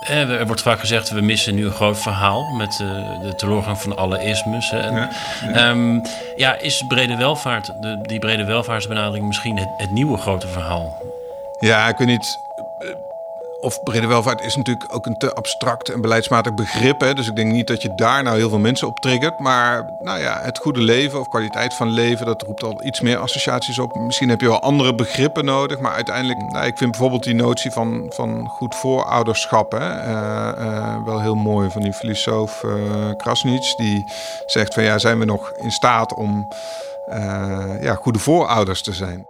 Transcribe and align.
Eh, 0.00 0.30
er 0.30 0.46
wordt 0.46 0.62
vaak 0.62 0.80
gezegd, 0.80 1.10
we 1.10 1.20
missen 1.20 1.54
nu 1.54 1.64
een 1.64 1.72
groot 1.72 1.98
verhaal 1.98 2.54
met 2.56 2.78
uh, 2.82 3.20
de 3.22 3.34
teleurgang 3.36 3.78
van 3.78 3.96
alle 3.96 4.24
ismes. 4.24 4.70
En, 4.70 4.94
ja, 4.94 5.10
ja. 5.52 5.70
Um, 5.70 6.02
ja, 6.36 6.58
is 6.58 6.84
brede 6.88 7.16
welvaart, 7.16 7.66
de, 7.80 7.98
die 8.02 8.18
brede 8.18 8.44
welvaartsbenadering 8.44 9.26
misschien 9.26 9.56
het, 9.56 9.68
het 9.76 9.90
nieuwe 9.90 10.18
grote 10.18 10.48
verhaal? 10.48 11.02
Ja, 11.58 11.88
ik 11.88 11.96
weet 11.96 12.08
niet 12.08 12.38
of 13.60 13.82
brede 13.82 14.06
welvaart 14.06 14.40
is 14.44 14.56
natuurlijk 14.56 14.94
ook 14.94 15.06
een 15.06 15.16
te 15.16 15.34
abstract 15.34 15.88
en 15.88 16.00
beleidsmatig 16.00 16.54
begrip. 16.54 17.00
Hè? 17.00 17.14
Dus 17.14 17.28
ik 17.28 17.36
denk 17.36 17.52
niet 17.52 17.66
dat 17.66 17.82
je 17.82 17.94
daar 17.94 18.22
nou 18.22 18.36
heel 18.36 18.48
veel 18.48 18.58
mensen 18.58 18.86
op 18.86 19.00
triggert. 19.00 19.38
Maar 19.38 19.90
nou 19.98 20.20
ja, 20.20 20.40
het 20.42 20.58
goede 20.58 20.80
leven 20.80 21.20
of 21.20 21.28
kwaliteit 21.28 21.74
van 21.74 21.88
leven, 21.88 22.26
dat 22.26 22.42
roept 22.42 22.62
al 22.62 22.84
iets 22.84 23.00
meer 23.00 23.18
associaties 23.18 23.78
op. 23.78 23.94
Misschien 23.94 24.28
heb 24.28 24.40
je 24.40 24.48
wel 24.48 24.60
andere 24.60 24.94
begrippen 24.94 25.44
nodig. 25.44 25.78
Maar 25.78 25.92
uiteindelijk, 25.92 26.38
nou, 26.52 26.66
ik 26.66 26.78
vind 26.78 26.90
bijvoorbeeld 26.90 27.22
die 27.22 27.34
notie 27.34 27.70
van, 27.70 28.12
van 28.14 28.46
goed 28.46 28.74
voorouderschap 28.74 29.72
hè? 29.72 29.78
Uh, 29.78 30.52
uh, 30.58 31.04
wel 31.04 31.20
heel 31.20 31.34
mooi 31.34 31.70
van 31.70 31.82
die 31.82 31.92
filosoof 31.92 32.62
uh. 32.62 33.76
Die 33.76 34.04
zegt 34.46 34.74
van 34.74 34.82
ja, 34.82 34.98
zijn 34.98 35.18
we 35.18 35.24
nog 35.24 35.52
in 35.56 35.70
staat 35.70 36.14
om 36.14 36.48
ja, 37.80 37.94
goede 37.94 38.18
voorouders 38.18 38.82
te 38.82 38.92
zijn? 38.92 39.29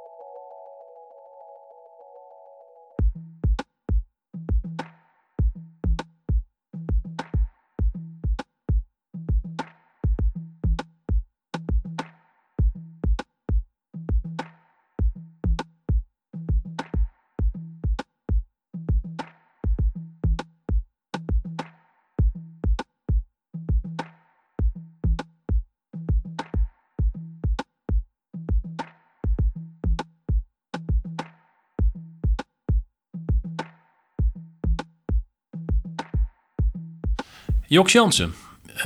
Jok 37.70 37.88
Jansen, 37.88 38.34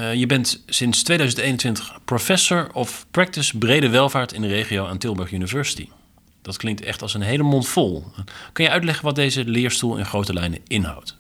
uh, 0.01 0.15
je 0.15 0.27
bent 0.27 0.63
sinds 0.67 1.03
2021 1.03 1.99
Professor 2.05 2.69
of 2.73 3.07
Practice 3.11 3.59
Brede 3.59 3.89
Welvaart 3.89 4.33
in 4.33 4.41
de 4.41 4.49
regio 4.49 4.87
aan 4.87 4.99
Tilburg 4.99 5.33
University. 5.33 5.89
Dat 6.43 6.57
klinkt 6.57 6.81
echt 6.81 7.03
als 7.03 7.15
een 7.15 7.21
hele 7.21 7.43
mond 7.43 7.69
vol. 7.69 8.05
Kan 8.53 8.65
je 8.65 8.71
uitleggen 8.71 9.05
wat 9.05 9.15
deze 9.15 9.45
leerstoel 9.45 9.97
in 9.97 10.05
grote 10.05 10.33
lijnen 10.33 10.59
inhoudt? 10.67 11.17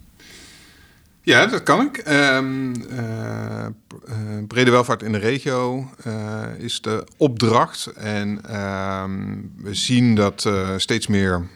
Ja, 1.22 1.46
dat 1.46 1.62
kan 1.62 1.86
ik. 1.86 2.08
Um, 2.08 2.74
uh, 2.90 3.66
brede 4.48 4.70
welvaart 4.70 5.02
in 5.02 5.12
de 5.12 5.18
regio 5.18 5.90
is 6.58 6.80
de 6.80 7.06
opdracht. 7.16 7.86
En 7.86 8.40
uh, 8.50 9.04
we 9.56 9.74
zien 9.74 10.14
dat 10.14 10.50
steeds 10.76 11.06
meer 11.06 11.48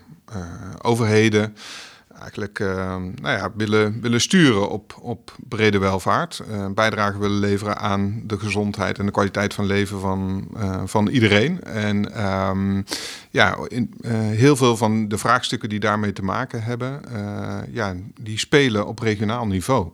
overheden 0.83 1.57
eigenlijk 2.29 2.59
uh, 2.59 2.97
nou 3.23 3.39
ja, 3.39 3.51
willen, 3.57 4.01
willen 4.01 4.21
sturen 4.21 4.71
op, 4.71 4.99
op 5.01 5.37
brede 5.49 5.79
welvaart. 5.79 6.43
Uh, 6.51 6.67
bijdrage 6.75 7.19
willen 7.19 7.39
leveren 7.39 7.79
aan 7.79 8.23
de 8.25 8.39
gezondheid 8.39 8.99
en 8.99 9.07
de 9.07 9.13
kwaliteit 9.13 9.55
van 9.55 9.67
leven 9.67 10.01
van, 10.01 10.49
uh, 10.57 10.83
van 10.85 11.09
iedereen. 11.09 11.63
En 11.63 12.27
um, 12.29 12.85
ja, 13.31 13.57
in, 13.69 13.95
heel 14.11 14.57
veel 14.57 14.77
van 14.77 15.09
de 15.09 15.19
vraagstukken 15.19 15.69
die 15.69 15.81
daarmee 15.81 16.13
te 16.13 16.23
maken 16.23 16.63
hebben, 16.63 17.01
ja, 17.73 17.95
die 18.21 18.39
spelen 18.39 18.87
op 18.87 18.99
regionaal 18.99 19.47
niveau. 19.47 19.91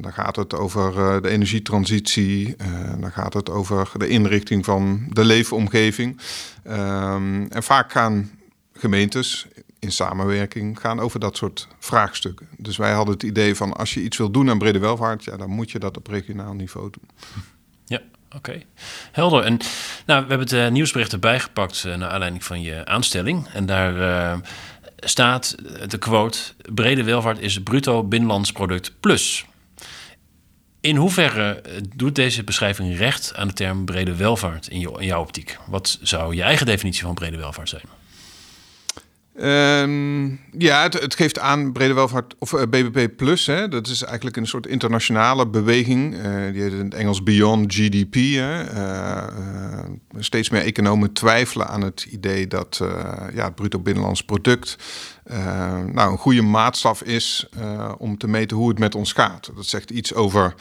dan 0.00 0.12
gaat 0.12 0.36
het 0.36 0.54
over 0.54 1.22
de 1.22 1.28
energietransitie, 1.28 2.56
dan 2.98 3.12
gaat 3.12 3.34
het 3.34 3.50
over 3.50 3.90
de 3.96 4.08
inrichting 4.08 4.64
van 4.64 5.06
de 5.08 5.24
leefomgeving. 5.24 6.20
Um, 6.66 7.46
en 7.48 7.62
vaak 7.62 7.92
gaan 7.92 8.30
gemeentes 8.72 9.46
in 9.86 9.92
samenwerking 9.92 10.80
gaan 10.80 11.00
over 11.00 11.20
dat 11.20 11.36
soort 11.36 11.68
vraagstukken. 11.78 12.48
Dus 12.56 12.76
wij 12.76 12.92
hadden 12.92 13.14
het 13.14 13.22
idee 13.22 13.54
van 13.54 13.72
als 13.72 13.94
je 13.94 14.02
iets 14.02 14.16
wil 14.16 14.30
doen 14.30 14.50
aan 14.50 14.58
brede 14.58 14.78
welvaart, 14.78 15.24
ja, 15.24 15.36
dan 15.36 15.50
moet 15.50 15.70
je 15.70 15.78
dat 15.78 15.96
op 15.96 16.06
regionaal 16.06 16.54
niveau 16.54 16.90
doen. 16.90 17.10
Ja, 17.84 18.00
oké. 18.36 18.62
Helder. 19.12 19.42
En 19.42 19.58
nou, 20.06 20.22
we 20.22 20.28
hebben 20.28 20.38
het 20.38 20.52
uh, 20.52 20.68
nieuwsbericht 20.68 21.12
erbij 21.12 21.40
gepakt 21.40 21.84
uh, 21.86 21.94
naar 21.96 22.10
aanleiding 22.10 22.44
van 22.44 22.62
je 22.62 22.86
aanstelling. 22.86 23.48
En 23.48 23.66
daar 23.66 23.94
uh, 23.96 24.38
staat 24.96 25.54
de 25.90 25.98
quote: 25.98 26.38
brede 26.74 27.04
welvaart 27.04 27.38
is 27.38 27.62
bruto 27.62 28.04
binnenlands 28.04 28.52
product 28.52 28.92
plus. 29.00 29.46
In 30.80 30.96
hoeverre 30.96 31.62
doet 31.96 32.14
deze 32.14 32.44
beschrijving 32.44 32.96
recht 32.96 33.34
aan 33.34 33.48
de 33.48 33.54
term 33.54 33.84
brede 33.84 34.16
welvaart 34.16 34.68
in 34.68 34.80
jouw 34.98 35.20
optiek? 35.20 35.58
Wat 35.66 35.98
zou 36.02 36.34
je 36.34 36.42
eigen 36.42 36.66
definitie 36.66 37.02
van 37.02 37.14
brede 37.14 37.36
welvaart 37.36 37.68
zijn? 37.68 37.82
Um, 39.40 40.40
ja, 40.58 40.82
het, 40.82 41.14
geeft 41.14 41.38
aan 41.38 41.72
brede 41.72 41.94
welvaart, 41.94 42.34
of 42.38 42.52
eh, 42.52 42.62
BBP 42.62 43.16
Plus. 43.16 43.46
Hè, 43.46 43.68
dat 43.68 43.86
is 43.86 44.02
eigenlijk 44.02 44.36
een 44.36 44.46
soort 44.46 44.66
internationale 44.66 45.46
beweging. 45.46 46.14
Uh, 46.14 46.22
die 46.52 46.62
heet 46.62 46.72
in 46.72 46.84
het 46.84 46.94
Engels 46.94 47.22
Beyond 47.22 47.74
GDP. 47.74 48.14
Hè. 48.14 48.72
Uh, 48.74 49.84
steeds 50.18 50.50
meer 50.50 50.62
economen 50.62 51.12
twijfelen 51.12 51.68
aan 51.68 51.82
het 51.82 52.06
idee 52.10 52.46
dat 52.46 52.80
ja, 53.34 53.44
het 53.44 53.54
bruto 53.54 53.78
binnenlands 53.78 54.22
product 54.24 54.76
nou, 55.92 56.12
een 56.12 56.18
goede 56.18 56.42
maatstaf 56.42 57.02
is 57.02 57.48
om 57.98 58.18
te 58.18 58.28
meten 58.28 58.56
hoe 58.56 58.68
het 58.68 58.78
met 58.78 58.94
ons 58.94 59.12
gaat. 59.12 59.50
Dat 59.54 59.66
zegt 59.66 59.90
iets 59.90 60.14
over 60.14 60.54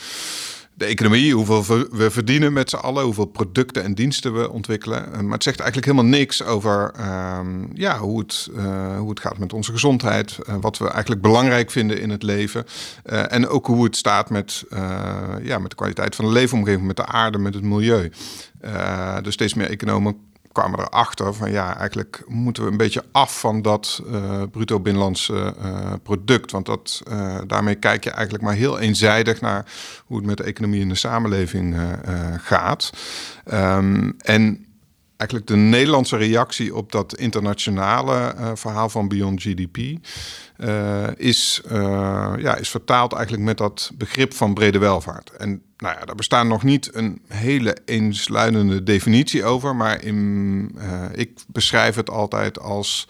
de 0.77 0.85
economie, 0.85 1.33
hoeveel 1.33 1.87
we 1.91 2.11
verdienen 2.11 2.53
met 2.53 2.69
z'n 2.69 2.75
allen, 2.75 3.03
hoeveel 3.03 3.25
producten 3.25 3.83
en 3.83 3.93
diensten 3.93 4.33
we 4.33 4.51
ontwikkelen. 4.51 5.13
Eh, 5.13 5.19
maar 5.19 5.33
het 5.33 5.43
zegt 5.43 5.59
eigenlijk 5.59 5.91
helemaal 5.91 6.19
niks 6.19 6.43
over 6.43 6.91
ehm, 6.95 7.65
ja, 7.73 7.97
hoe, 7.97 8.19
het, 8.19 8.49
uh, 8.55 8.97
hoe 8.97 9.09
het 9.09 9.19
gaat 9.19 9.37
met 9.37 9.53
onze 9.53 9.71
gezondheid, 9.71 10.37
uh, 10.49 10.55
wat 10.61 10.77
we 10.77 10.89
eigenlijk 10.89 11.21
belangrijk 11.21 11.71
vinden 11.71 12.01
in 12.01 12.09
het 12.09 12.23
leven. 12.23 12.65
En 13.03 13.47
ook 13.47 13.65
hoe 13.65 13.83
het 13.83 13.95
staat 13.95 14.29
met, 14.29 14.63
ja, 15.43 15.59
met 15.59 15.69
de 15.69 15.75
kwaliteit 15.75 16.15
van 16.15 16.25
de 16.25 16.31
leefomgeving, 16.31 16.85
met 16.87 16.95
de 16.95 17.05
aarde, 17.05 17.37
met 17.37 17.53
het 17.53 17.63
milieu. 17.63 18.11
dus 19.21 19.33
steeds 19.33 19.53
meer 19.53 19.69
economen 19.69 20.17
kwamen 20.55 20.79
erachter 20.79 21.33
van 21.33 21.51
ja, 21.51 21.77
eigenlijk 21.77 22.23
moeten 22.27 22.63
we 22.63 22.71
een 22.71 22.77
beetje 22.77 23.03
af 23.11 23.39
van 23.39 23.61
dat 23.61 24.01
uh, 24.05 24.41
bruto 24.51 24.79
binnenlandse 24.79 25.55
uh, 25.61 25.93
product. 26.03 26.51
Want 26.51 26.65
dat, 26.65 27.01
uh, 27.09 27.37
daarmee 27.47 27.75
kijk 27.75 28.03
je 28.03 28.09
eigenlijk 28.09 28.43
maar 28.43 28.53
heel 28.53 28.79
eenzijdig 28.79 29.41
naar 29.41 29.65
hoe 30.05 30.17
het 30.17 30.25
met 30.25 30.37
de 30.37 30.43
economie 30.43 30.81
en 30.81 30.89
de 30.89 30.95
samenleving 30.95 31.75
gaat. 32.37 32.89
Um, 33.53 34.15
en 34.17 34.65
eigenlijk 35.17 35.49
de 35.49 35.55
Nederlandse 35.55 36.17
reactie 36.17 36.75
op 36.75 36.91
dat 36.91 37.15
internationale 37.15 38.35
verhaal 38.55 38.89
van 38.89 39.07
Beyond 39.07 39.41
GDP 39.41 39.77
is, 41.17 41.61
ja, 42.37 42.55
is 42.55 42.69
vertaald 42.69 43.13
eigenlijk 43.13 43.43
met 43.43 43.57
dat 43.57 43.91
begrip 43.97 44.33
van 44.33 44.53
brede 44.53 44.77
welvaart. 44.77 45.29
En 45.29 45.61
nou 45.77 45.97
ja, 45.99 46.05
daar 46.05 46.15
bestaat 46.15 46.45
nog 46.45 46.63
niet 46.63 46.95
een 46.95 47.21
hele 47.27 47.77
eensluidende 47.85 48.83
definitie 48.83 49.43
over, 49.43 49.75
maar 49.75 50.03
in, 50.03 50.79
ik 51.13 51.39
beschrijf 51.47 51.95
het 51.95 52.09
altijd 52.09 52.59
als 52.59 53.07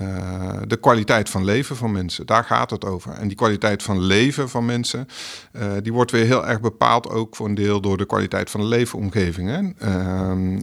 uh, 0.00 0.52
de 0.66 0.76
kwaliteit 0.76 1.30
van 1.30 1.44
leven 1.44 1.76
van 1.76 1.92
mensen. 1.92 2.26
Daar 2.26 2.44
gaat 2.44 2.70
het 2.70 2.84
over. 2.84 3.12
En 3.12 3.28
die 3.28 3.36
kwaliteit 3.36 3.82
van 3.82 4.00
leven 4.00 4.48
van 4.48 4.64
mensen, 4.64 5.08
uh, 5.52 5.72
die 5.82 5.92
wordt 5.92 6.10
weer 6.10 6.24
heel 6.24 6.46
erg 6.46 6.60
bepaald 6.60 7.08
ook 7.08 7.36
voor 7.36 7.46
een 7.46 7.54
deel 7.54 7.80
door 7.80 7.96
de 7.96 8.06
kwaliteit 8.06 8.50
van 8.50 8.60
de 8.60 8.66
leefomgeving. 8.66 9.48
Hè? 9.48 9.86
Ehm, 9.88 10.58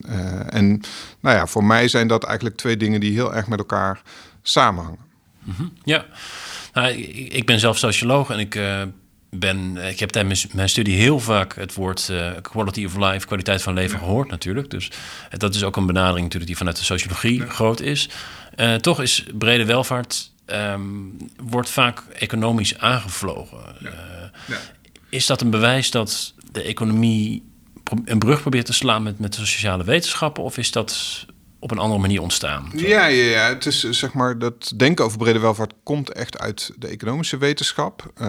en 0.49 0.81
nou 1.19 1.35
ja, 1.35 1.47
voor 1.47 1.63
mij 1.63 1.87
zijn 1.87 2.07
dat 2.07 2.23
eigenlijk 2.23 2.55
twee 2.55 2.77
dingen 2.77 2.99
die 2.99 3.13
heel 3.13 3.35
erg 3.35 3.47
met 3.47 3.59
elkaar 3.59 4.01
samenhangen. 4.41 5.09
Mm 5.39 5.53
-hmm. 5.57 5.73
Ja. 5.83 6.05
Nou, 6.73 6.91
ik 7.29 7.45
ben 7.45 7.59
zelf 7.59 7.77
socioloog 7.77 8.29
en 8.29 8.39
ik 8.39 8.55
ben, 9.31 9.77
ik 9.77 9.99
heb 9.99 10.09
tijdens 10.09 10.47
mijn 10.47 10.69
studie 10.69 10.97
heel 10.97 11.19
vaak 11.19 11.55
het 11.55 11.73
woord 11.73 12.07
uh, 12.11 12.31
quality 12.41 12.85
of 12.85 12.97
life, 12.97 13.27
kwaliteit 13.27 13.61
van 13.61 13.73
leven 13.73 13.99
gehoord 13.99 14.29
natuurlijk. 14.29 14.69
Dus 14.69 14.91
dat 15.29 15.55
is 15.55 15.63
ook 15.63 15.75
een 15.75 15.85
benadering 15.85 16.21
natuurlijk 16.21 16.47
die 16.47 16.57
vanuit 16.57 16.77
de 16.77 16.83
sociologie 16.83 17.41
groot 17.47 17.79
is. 17.79 18.09
Uh, 18.55 18.75
toch 18.75 19.01
is 19.01 19.25
brede 19.33 19.65
welvaart 19.65 20.31
um, 20.45 21.17
wordt 21.41 21.69
vaak 21.69 22.03
economisch 22.13 22.77
aangevlogen. 22.77 23.75
Ja. 23.79 24.31
Uh, 24.49 24.55
is 25.09 25.25
dat 25.25 25.41
een 25.41 25.49
bewijs 25.49 25.91
dat 25.91 26.33
de 26.51 26.61
economie 26.61 27.43
een 28.05 28.19
brug 28.19 28.41
probeert 28.41 28.65
te 28.65 28.73
slaan 28.73 29.03
met, 29.03 29.19
met 29.19 29.33
de 29.33 29.45
sociale 29.45 29.83
wetenschappen? 29.83 30.43
Of 30.43 30.57
is 30.57 30.71
dat 30.71 31.25
op 31.61 31.71
een 31.71 31.77
andere 31.77 32.01
manier 32.01 32.21
ontstaan. 32.21 32.71
Ja, 32.75 33.05
ja, 33.05 33.23
ja, 33.23 33.47
het 33.47 33.65
is 33.65 33.89
zeg 33.89 34.13
maar 34.13 34.39
dat 34.39 34.73
denken 34.75 35.05
over 35.05 35.17
brede 35.17 35.39
welvaart 35.39 35.73
komt 35.83 36.11
echt 36.11 36.39
uit 36.39 36.71
de 36.77 36.87
economische 36.87 37.37
wetenschap. 37.37 38.11
Uh, 38.21 38.27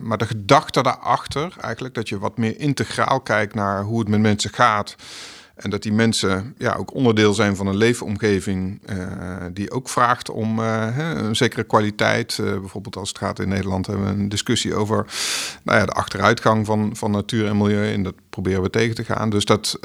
maar 0.00 0.18
de 0.18 0.26
gedachte 0.26 0.82
daarachter, 0.82 1.52
eigenlijk 1.60 1.94
dat 1.94 2.08
je 2.08 2.18
wat 2.18 2.36
meer 2.36 2.58
integraal 2.60 3.20
kijkt 3.20 3.54
naar 3.54 3.82
hoe 3.82 3.98
het 3.98 4.08
met 4.08 4.20
mensen 4.20 4.50
gaat. 4.52 4.96
En 5.54 5.70
dat 5.70 5.82
die 5.82 5.92
mensen 5.92 6.54
ja, 6.58 6.74
ook 6.74 6.94
onderdeel 6.94 7.34
zijn 7.34 7.56
van 7.56 7.66
een 7.66 7.76
leefomgeving 7.76 8.80
die 9.52 9.70
ook 9.70 9.88
vraagt 9.88 10.30
om 10.30 10.58
een 10.58 11.36
zekere 11.36 11.64
kwaliteit. 11.64 12.36
bijvoorbeeld 12.36 12.96
als 12.96 13.08
het 13.08 13.18
gaat 13.18 13.38
in 13.38 13.48
Nederland 13.48 13.86
hebben 13.86 14.04
we 14.04 14.10
een 14.10 14.28
discussie 14.28 14.74
over 14.74 15.06
nou 15.62 15.78
ja, 15.78 15.86
de 15.86 15.92
achteruitgang 15.92 16.66
van, 16.66 16.96
van 16.96 17.10
natuur 17.10 17.46
en 17.46 17.56
milieu. 17.56 17.92
En 17.92 18.02
dat 18.02 18.14
proberen 18.30 18.62
we 18.62 18.70
tegen 18.70 18.94
te 18.94 19.04
gaan. 19.04 19.30
Dus 19.30 19.44
dat, 19.44 19.78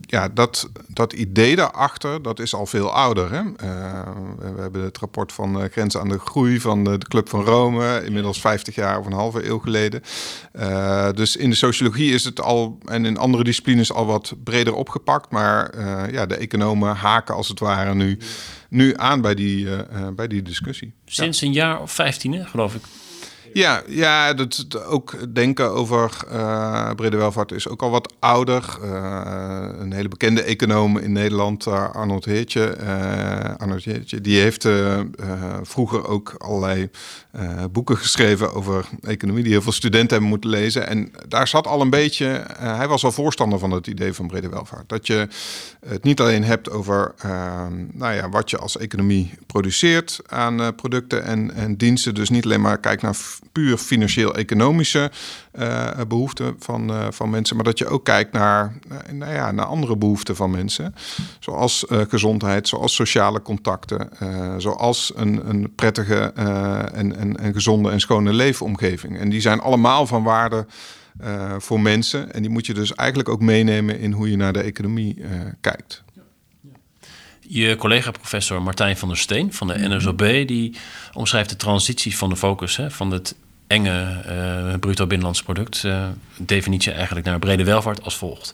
ja, 0.00 0.28
dat, 0.34 0.68
dat 0.86 1.12
idee 1.12 1.56
daarachter, 1.56 2.22
dat 2.22 2.38
is 2.38 2.54
al 2.54 2.66
veel 2.66 2.92
ouder. 2.92 3.32
Hè? 3.32 3.42
we 4.54 4.60
hebben 4.60 4.82
het 4.82 4.98
rapport 4.98 5.32
van 5.32 5.68
Grenzen 5.70 6.00
aan 6.00 6.08
de 6.08 6.18
Groei 6.18 6.60
van 6.60 6.84
de, 6.84 6.98
de 6.98 7.08
Club 7.08 7.28
van 7.28 7.44
Rome, 7.44 8.04
inmiddels 8.04 8.40
50 8.40 8.74
jaar 8.74 8.98
of 8.98 9.06
een 9.06 9.12
halve 9.12 9.46
eeuw 9.46 9.58
geleden. 9.58 10.02
Dus 11.14 11.36
in 11.36 11.50
de 11.50 11.56
sociologie 11.56 12.12
is 12.12 12.24
het 12.24 12.40
al, 12.40 12.78
en 12.84 13.04
in 13.04 13.18
andere 13.18 13.44
disciplines 13.44 13.92
al 13.92 14.06
wat 14.06 14.33
breder 14.44 14.74
opgepakt. 14.74 15.30
Maar 15.30 15.74
uh, 15.74 16.02
ja, 16.10 16.26
de 16.26 16.36
economen 16.36 16.96
haken 16.96 17.34
als 17.34 17.48
het 17.48 17.60
ware 17.60 17.94
nu, 17.94 18.18
nu 18.68 18.92
aan 18.96 19.20
bij 19.20 19.34
die, 19.34 19.64
uh, 19.64 19.78
bij 20.16 20.26
die 20.26 20.42
discussie. 20.42 20.92
Sinds 21.04 21.40
een 21.40 21.52
jaar 21.52 21.80
of 21.80 21.92
15, 21.92 22.46
geloof 22.46 22.74
ik. 22.74 22.82
Ja, 23.52 23.82
ja 23.86 24.34
dat, 24.34 24.84
ook 24.86 25.34
denken 25.34 25.70
over 25.70 26.16
uh, 26.32 26.90
brede 26.90 27.16
welvaart 27.16 27.52
is 27.52 27.68
ook 27.68 27.82
al 27.82 27.90
wat 27.90 28.14
ouder. 28.18 28.78
Uh, 28.82 29.68
een 29.78 29.92
hele 29.92 30.08
bekende 30.08 30.42
econoom 30.42 30.98
in 30.98 31.12
Nederland, 31.12 31.66
Arnold 31.66 32.24
Heertje. 32.24 32.76
Arnold 33.58 33.84
Heertje, 33.84 34.20
die 34.20 34.40
heeft 34.40 34.68
vroeger 35.62 36.08
ook 36.08 36.34
allerlei 36.38 36.90
boeken 37.72 37.96
geschreven 37.96 38.54
over 38.54 38.86
economie, 39.02 39.42
die 39.42 39.52
heel 39.52 39.62
veel 39.62 39.72
studenten 39.72 40.10
hebben 40.10 40.28
moeten 40.28 40.50
lezen. 40.50 40.86
En 40.86 41.12
daar 41.28 41.48
zat 41.48 41.66
al 41.66 41.80
een 41.80 41.90
beetje, 41.90 42.46
hij 42.58 42.88
was 42.88 43.04
al 43.04 43.12
voorstander 43.12 43.58
van 43.58 43.70
het 43.70 43.86
idee 43.86 44.12
van 44.12 44.26
brede 44.26 44.48
welvaart. 44.48 44.88
Dat 44.88 45.06
je 45.06 45.28
het 45.86 46.04
niet 46.04 46.20
alleen 46.20 46.44
hebt 46.44 46.70
over 46.70 47.14
nou 47.92 48.14
ja, 48.14 48.28
wat 48.28 48.50
je 48.50 48.58
als 48.58 48.76
economie 48.76 49.32
produceert 49.46 50.20
aan 50.26 50.74
producten 50.74 51.24
en, 51.24 51.54
en 51.54 51.76
diensten. 51.76 52.14
Dus 52.14 52.30
niet 52.30 52.44
alleen 52.44 52.60
maar 52.60 52.78
kijkt 52.78 53.02
naar 53.02 53.16
puur 53.52 53.76
financieel-economische 53.76 55.10
behoeften 56.08 56.56
van, 56.58 57.12
van 57.12 57.30
mensen, 57.30 57.56
maar 57.56 57.64
dat 57.64 57.78
je 57.78 57.86
ook 57.86 58.04
kijkt 58.04 58.32
naar, 58.32 58.78
nou 59.12 59.32
ja, 59.32 59.50
naar 59.50 59.66
andere 59.66 59.96
behoeften 59.96 60.36
van 60.36 60.50
mensen, 60.50 60.94
zoals 61.38 61.84
gezondheid, 61.88 62.68
zoals 62.68 62.94
sociale 62.94 63.42
contacten, 63.42 64.08
zoals 64.56 65.12
een, 65.16 65.48
een 65.48 65.74
prettige 65.74 66.32
en, 67.24 67.36
en 67.36 67.52
gezonde 67.52 67.90
en 67.90 68.00
schone 68.00 68.32
leefomgeving. 68.32 69.18
En 69.18 69.28
die 69.28 69.40
zijn 69.40 69.60
allemaal 69.60 70.06
van 70.06 70.22
waarde. 70.22 70.66
voor 71.58 71.80
mensen. 71.80 72.32
En 72.32 72.42
die 72.42 72.50
moet 72.50 72.66
je 72.66 72.74
dus 72.74 72.94
eigenlijk 72.94 73.28
ook 73.28 73.40
meenemen 73.40 73.98
in 73.98 74.12
hoe 74.12 74.30
je 74.30 74.36
naar 74.36 74.52
de 74.52 74.60
economie 74.60 75.22
kijkt. 75.60 76.04
Je 77.48 77.76
collega-professor 77.76 78.62
Martijn 78.62 78.96
van 78.96 79.08
der 79.08 79.16
Steen 79.16 79.52
van 79.52 79.66
de 79.66 79.88
NSOB... 79.88 80.18
die 80.46 80.76
omschrijft 81.12 81.50
de 81.50 81.56
transitie 81.56 82.16
van 82.16 82.28
de 82.28 82.36
focus 82.36 82.76
hè, 82.76 82.90
van 82.90 83.10
het 83.10 83.34
enge 83.66 84.24
uh, 84.28 84.78
bruto 84.78 85.06
binnenlands 85.06 85.42
product... 85.42 85.82
Uh, 85.82 86.06
definitie 86.36 86.92
eigenlijk 86.92 87.26
naar 87.26 87.38
brede 87.38 87.64
welvaart 87.64 88.04
als 88.04 88.16
volgt. 88.16 88.52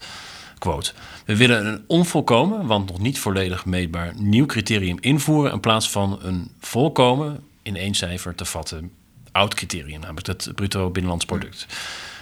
Quote. 0.58 0.92
We 1.24 1.36
willen 1.36 1.66
een 1.66 1.84
onvolkomen, 1.86 2.66
want 2.66 2.90
nog 2.90 2.98
niet 2.98 3.18
volledig 3.18 3.64
meetbaar... 3.64 4.12
nieuw 4.16 4.46
criterium 4.46 4.96
invoeren 5.00 5.52
in 5.52 5.60
plaats 5.60 5.90
van 5.90 6.18
een 6.22 6.50
volkomen, 6.60 7.40
in 7.62 7.76
één 7.76 7.94
cijfer 7.94 8.34
te 8.34 8.44
vatten... 8.44 8.92
oud 9.32 9.54
criterium, 9.54 10.00
namelijk 10.00 10.26
het 10.26 10.50
bruto 10.54 10.90
binnenlands 10.90 11.24
product. 11.24 11.66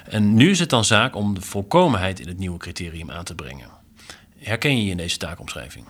En 0.04 0.34
nu 0.34 0.50
is 0.50 0.58
het 0.58 0.70
dan 0.70 0.84
zaak 0.84 1.14
om 1.14 1.34
de 1.34 1.40
volkomenheid 1.40 2.20
in 2.20 2.28
het 2.28 2.38
nieuwe 2.38 2.58
criterium 2.58 3.10
aan 3.10 3.24
te 3.24 3.34
brengen. 3.34 3.70
Herken 4.38 4.76
je 4.76 4.84
je 4.84 4.90
in 4.90 4.96
deze 4.96 5.16
taakomschrijving? 5.16 5.86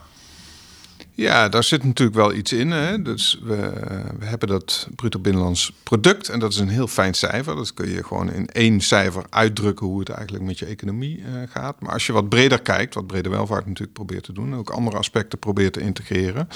Ja, 1.18 1.48
daar 1.48 1.64
zit 1.64 1.84
natuurlijk 1.84 2.16
wel 2.16 2.32
iets 2.32 2.52
in. 2.52 2.70
Hè? 2.70 3.02
Dus 3.02 3.38
we, 3.42 3.72
we, 4.18 4.24
hebben 4.24 4.48
dat 4.48 4.88
bruto 4.96 5.18
binnenlands 5.18 5.72
product 5.82 6.28
en 6.28 6.38
dat 6.38 6.52
is 6.52 6.58
een 6.58 6.68
heel 6.68 6.86
fijn 6.86 7.14
cijfer. 7.14 7.56
Dat 7.56 7.74
kun 7.74 7.88
je 7.88 8.04
gewoon 8.04 8.32
in 8.32 8.46
één 8.46 8.80
cijfer 8.80 9.24
uitdrukken 9.30 9.86
hoe 9.86 9.98
het 9.98 10.08
eigenlijk 10.08 10.44
met 10.44 10.58
je 10.58 10.66
economie 10.66 11.18
uh, 11.18 11.24
gaat. 11.48 11.80
Maar 11.80 11.92
als 11.92 12.06
je 12.06 12.12
wat 12.12 12.28
breder 12.28 12.62
kijkt, 12.62 12.94
wat 12.94 13.06
brede 13.06 13.28
welvaart 13.28 13.66
natuurlijk 13.66 13.92
probeert 13.92 14.24
te 14.24 14.32
doen, 14.32 14.54
ook 14.54 14.70
andere 14.70 14.96
aspecten 14.96 15.38
probeert 15.38 15.72
te 15.72 15.80
integreren, 15.80 16.48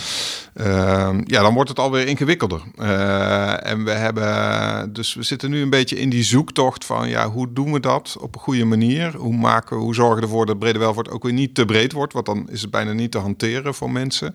uh, 0.54 0.66
ja, 1.24 1.42
dan 1.42 1.54
wordt 1.54 1.68
het 1.68 1.78
alweer 1.78 2.06
ingewikkelder. 2.06 2.62
Uh, 2.78 3.66
en 3.66 3.84
we 3.84 3.90
hebben, 3.90 4.92
dus 4.92 5.14
we 5.14 5.22
zitten 5.22 5.50
nu 5.50 5.62
een 5.62 5.70
beetje 5.70 5.98
in 5.98 6.10
die 6.10 6.24
zoektocht 6.24 6.84
van, 6.84 7.08
ja, 7.08 7.30
hoe 7.30 7.52
doen 7.52 7.72
we 7.72 7.80
dat 7.80 8.16
op 8.20 8.34
een 8.34 8.40
goede 8.40 8.64
manier? 8.64 9.16
Hoe 9.16 9.36
maken, 9.36 9.76
hoe 9.76 9.94
zorgen 9.94 10.16
we 10.16 10.22
ervoor 10.22 10.46
dat 10.46 10.58
brede 10.58 10.78
welvaart 10.78 11.10
ook 11.10 11.22
weer 11.22 11.32
niet 11.32 11.54
te 11.54 11.64
breed 11.64 11.92
wordt? 11.92 12.12
Want 12.12 12.26
dan 12.26 12.48
is 12.50 12.62
het 12.62 12.70
bijna 12.70 12.92
niet 12.92 13.10
te 13.10 13.18
hanteren 13.18 13.74
voor 13.74 13.90
mensen. 13.90 14.34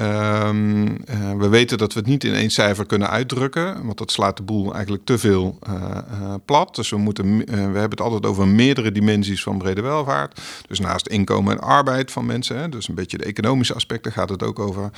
Um, 0.00 0.86
uh, 0.86 1.32
we 1.38 1.48
weten 1.48 1.78
dat 1.78 1.92
we 1.92 1.98
het 1.98 2.08
niet 2.08 2.24
in 2.24 2.34
één 2.34 2.50
cijfer 2.50 2.86
kunnen 2.86 3.10
uitdrukken, 3.10 3.84
want 3.84 3.98
dat 3.98 4.10
slaat 4.10 4.36
de 4.36 4.42
boel 4.42 4.72
eigenlijk 4.72 5.04
te 5.04 5.18
veel 5.18 5.58
uh, 5.68 5.74
uh, 6.20 6.34
plat. 6.44 6.74
Dus 6.74 6.90
we, 6.90 6.96
moeten, 6.96 7.38
we 7.46 7.52
hebben 7.54 7.90
het 7.90 8.00
altijd 8.00 8.26
over 8.26 8.48
meerdere 8.48 8.92
dimensies 8.92 9.42
van 9.42 9.58
brede 9.58 9.80
welvaart. 9.80 10.40
Dus 10.68 10.80
naast 10.80 11.06
inkomen 11.06 11.52
en 11.52 11.60
arbeid 11.60 12.12
van 12.12 12.26
mensen, 12.26 12.58
hè, 12.58 12.68
dus 12.68 12.88
een 12.88 12.94
beetje 12.94 13.18
de 13.18 13.24
economische 13.24 13.74
aspecten, 13.74 14.12
gaat 14.12 14.28
het 14.28 14.42
ook 14.42 14.58
over 14.58 14.90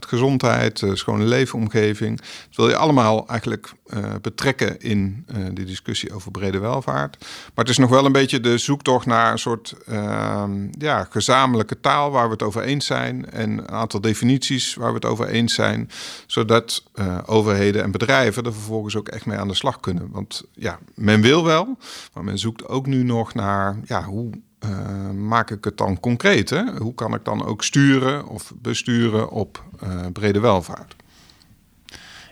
gezondheid, 0.00 0.82
schone 0.92 1.24
leefomgeving. 1.24 2.16
Dat 2.18 2.56
wil 2.56 2.68
je 2.68 2.76
allemaal 2.76 3.28
eigenlijk 3.28 3.72
betrekken 4.20 4.80
in 4.80 5.26
de 5.52 5.64
discussie 5.64 6.12
over 6.12 6.30
brede 6.30 6.58
welvaart. 6.58 7.16
Maar 7.20 7.64
het 7.64 7.68
is 7.68 7.78
nog 7.78 7.90
wel 7.90 8.04
een 8.04 8.12
beetje 8.12 8.40
de 8.40 8.58
zoektocht 8.58 9.06
naar 9.06 9.32
een 9.32 9.38
soort 9.38 9.74
ehm, 9.86 10.52
ja, 10.78 11.06
gezamenlijke 11.10 11.80
taal 11.80 12.10
waar 12.10 12.26
we 12.26 12.32
het 12.32 12.42
over 12.42 12.62
eens 12.62 12.86
zijn 12.86 13.30
en 13.30 13.50
een 13.50 13.70
aantal 13.70 14.00
definities 14.00 14.28
waar 14.74 14.88
we 14.88 14.94
het 14.94 15.04
over 15.04 15.28
eens 15.28 15.54
zijn, 15.54 15.90
zodat 16.26 16.84
uh, 16.94 17.18
overheden 17.26 17.82
en 17.82 17.90
bedrijven 17.90 18.44
er 18.44 18.52
vervolgens 18.52 18.96
ook 18.96 19.08
echt 19.08 19.26
mee 19.26 19.38
aan 19.38 19.48
de 19.48 19.54
slag 19.54 19.80
kunnen. 19.80 20.08
Want 20.10 20.44
ja, 20.52 20.78
men 20.94 21.20
wil 21.20 21.44
wel, 21.44 21.76
maar 22.14 22.24
men 22.24 22.38
zoekt 22.38 22.68
ook 22.68 22.86
nu 22.86 23.02
nog 23.02 23.34
naar 23.34 23.78
ja, 23.84 24.04
hoe 24.04 24.30
uh, 24.64 25.10
maak 25.10 25.50
ik 25.50 25.64
het 25.64 25.76
dan 25.76 26.00
concreet? 26.00 26.50
Hè? 26.50 26.76
Hoe 26.78 26.94
kan 26.94 27.14
ik 27.14 27.24
dan 27.24 27.44
ook 27.44 27.64
sturen 27.64 28.26
of 28.26 28.52
besturen 28.56 29.30
op 29.30 29.64
uh, 29.84 30.06
brede 30.12 30.40
welvaart? 30.40 30.96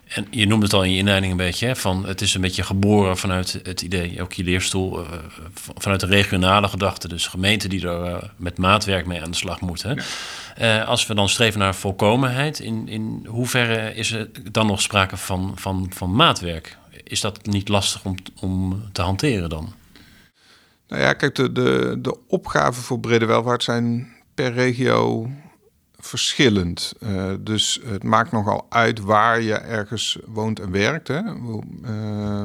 En 0.09 0.27
je 0.31 0.47
noemde 0.47 0.65
het 0.65 0.75
al 0.75 0.85
in 0.85 0.91
je 0.91 0.99
inleiding 0.99 1.33
een 1.33 1.39
beetje, 1.39 1.67
hè, 1.67 1.77
van 1.77 2.07
het 2.07 2.21
is 2.21 2.35
een 2.35 2.41
beetje 2.41 2.63
geboren 2.63 3.17
vanuit 3.17 3.61
het 3.63 3.83
idee, 3.83 4.23
ook 4.23 4.33
je 4.33 4.45
leerstoel, 4.45 5.01
uh, 5.01 5.09
vanuit 5.55 6.01
de 6.01 6.07
regionale 6.07 6.69
gedachte, 6.69 7.09
dus 7.09 7.27
gemeenten 7.27 7.71
die 7.71 7.89
er 7.89 8.07
uh, 8.07 8.17
met 8.37 8.59
maatwerk 8.59 9.07
mee 9.07 9.23
aan 9.23 9.31
de 9.31 9.37
slag 9.37 9.61
moeten. 9.61 10.05
Ja. 10.57 10.81
Uh, 10.81 10.89
als 10.89 11.07
we 11.07 11.15
dan 11.15 11.29
streven 11.29 11.59
naar 11.59 11.75
volkomenheid, 11.75 12.59
in, 12.59 12.89
in 12.89 13.27
hoeverre 13.29 13.95
is 13.95 14.13
er 14.13 14.31
dan 14.53 14.67
nog 14.67 14.83
sprake 14.83 15.17
van, 15.17 15.53
van, 15.55 15.87
van 15.95 16.15
maatwerk? 16.15 16.79
Is 17.05 17.21
dat 17.21 17.47
niet 17.47 17.69
lastig 17.69 18.05
om, 18.05 18.15
om 18.41 18.83
te 18.93 19.03
hanteren 19.03 19.49
dan? 19.49 19.75
Nou 20.89 21.03
ja, 21.03 21.13
kijk, 21.13 21.35
de, 21.35 21.53
de, 21.53 21.99
de 22.03 22.19
opgaven 22.29 22.83
voor 22.83 23.01
brede 23.01 23.27
welvaart 23.27 23.63
zijn 23.63 24.09
per 24.35 24.53
regio 24.53 25.31
verschillend. 25.99 26.93
Uh, 27.03 27.33
dus 27.41 27.81
het 27.85 28.03
maakt 28.03 28.33
nogal 28.33 28.67
uit 28.69 29.01
waar 29.01 29.43
je 29.43 29.55
ergens 29.55 30.19
woont 30.27 30.61
en 30.61 30.71
werkt. 30.71 31.09
Hè? 31.09 31.21
Uh, 31.85 32.43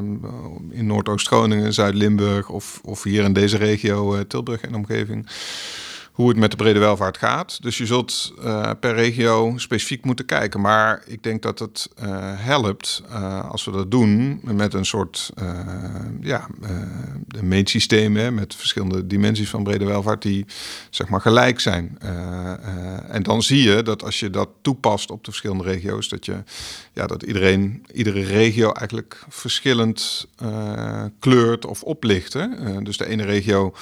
in 0.70 0.86
Noordoost-Groningen, 0.86 1.74
Zuid-Limburg 1.74 2.50
of, 2.50 2.80
of 2.84 3.04
hier 3.04 3.24
in 3.24 3.34
deze 3.34 3.58
regio, 3.58 4.16
uh, 4.16 4.20
Tilburg 4.20 4.62
en 4.62 4.76
omgeving 4.76 5.28
hoe 6.14 6.30
het 6.30 6.38
met 6.38 6.52
de 6.52 6.58
brede 6.58 6.80
welvaart 6.80 7.18
gaat. 7.18 7.62
Dus 7.62 7.78
je 7.78 7.86
zult 7.86 8.34
uh, 8.40 8.70
per 8.80 8.94
regio 8.94 9.58
specifiek 9.58 10.06
moeten 10.06 10.26
kijken. 10.26 10.62
Maar 10.62 11.04
ik 11.06 11.24
denk 11.24 11.42
dat 11.42 11.60
het 11.60 11.90
uh, 12.04 12.06
helpt 12.36 13.04
uh, 13.10 13.50
als 13.50 13.66
we 13.66 13.72
dat 13.72 13.92
doen 13.92 14.40
met 14.44 14.74
een 14.74 14.86
soort 14.86 15.32
ja, 16.22 16.48
de 17.28 17.44
meetsystemen 17.44 18.34
met 18.34 18.56
verschillende 18.56 19.08
dimensies 19.08 19.50
van 19.50 19.64
brede 19.64 19.86
welvaart 19.86 20.22
die 20.22 20.46
zeg 20.90 21.10
maar 21.10 21.22
gelijk 21.22 21.60
zijn. 21.60 21.98
en 23.10 23.24
dan 23.24 23.44
zie 23.44 23.64
je 23.64 23.84
dat 23.84 24.04
als 24.04 24.20
je 24.20 24.30
dat 24.30 24.50
toepast 24.62 25.12
op 25.12 25.24
de 25.24 25.32
verschillende 25.32 25.64
regio's, 25.64 26.10
dat 26.10 26.26
je 26.26 26.44
ja, 26.94 27.08
dat 27.08 27.24
iedereen, 27.24 27.86
iedere 27.94 28.24
regio 28.24 28.72
eigenlijk 28.72 29.24
verschillend 29.30 30.28
kleurt 31.20 31.66
of 31.66 31.84
oplicht. 31.84 32.34
Hè? 32.34 32.48
dus 32.84 32.98
de 32.98 33.08
ene 33.08 33.24
regio 33.24 33.74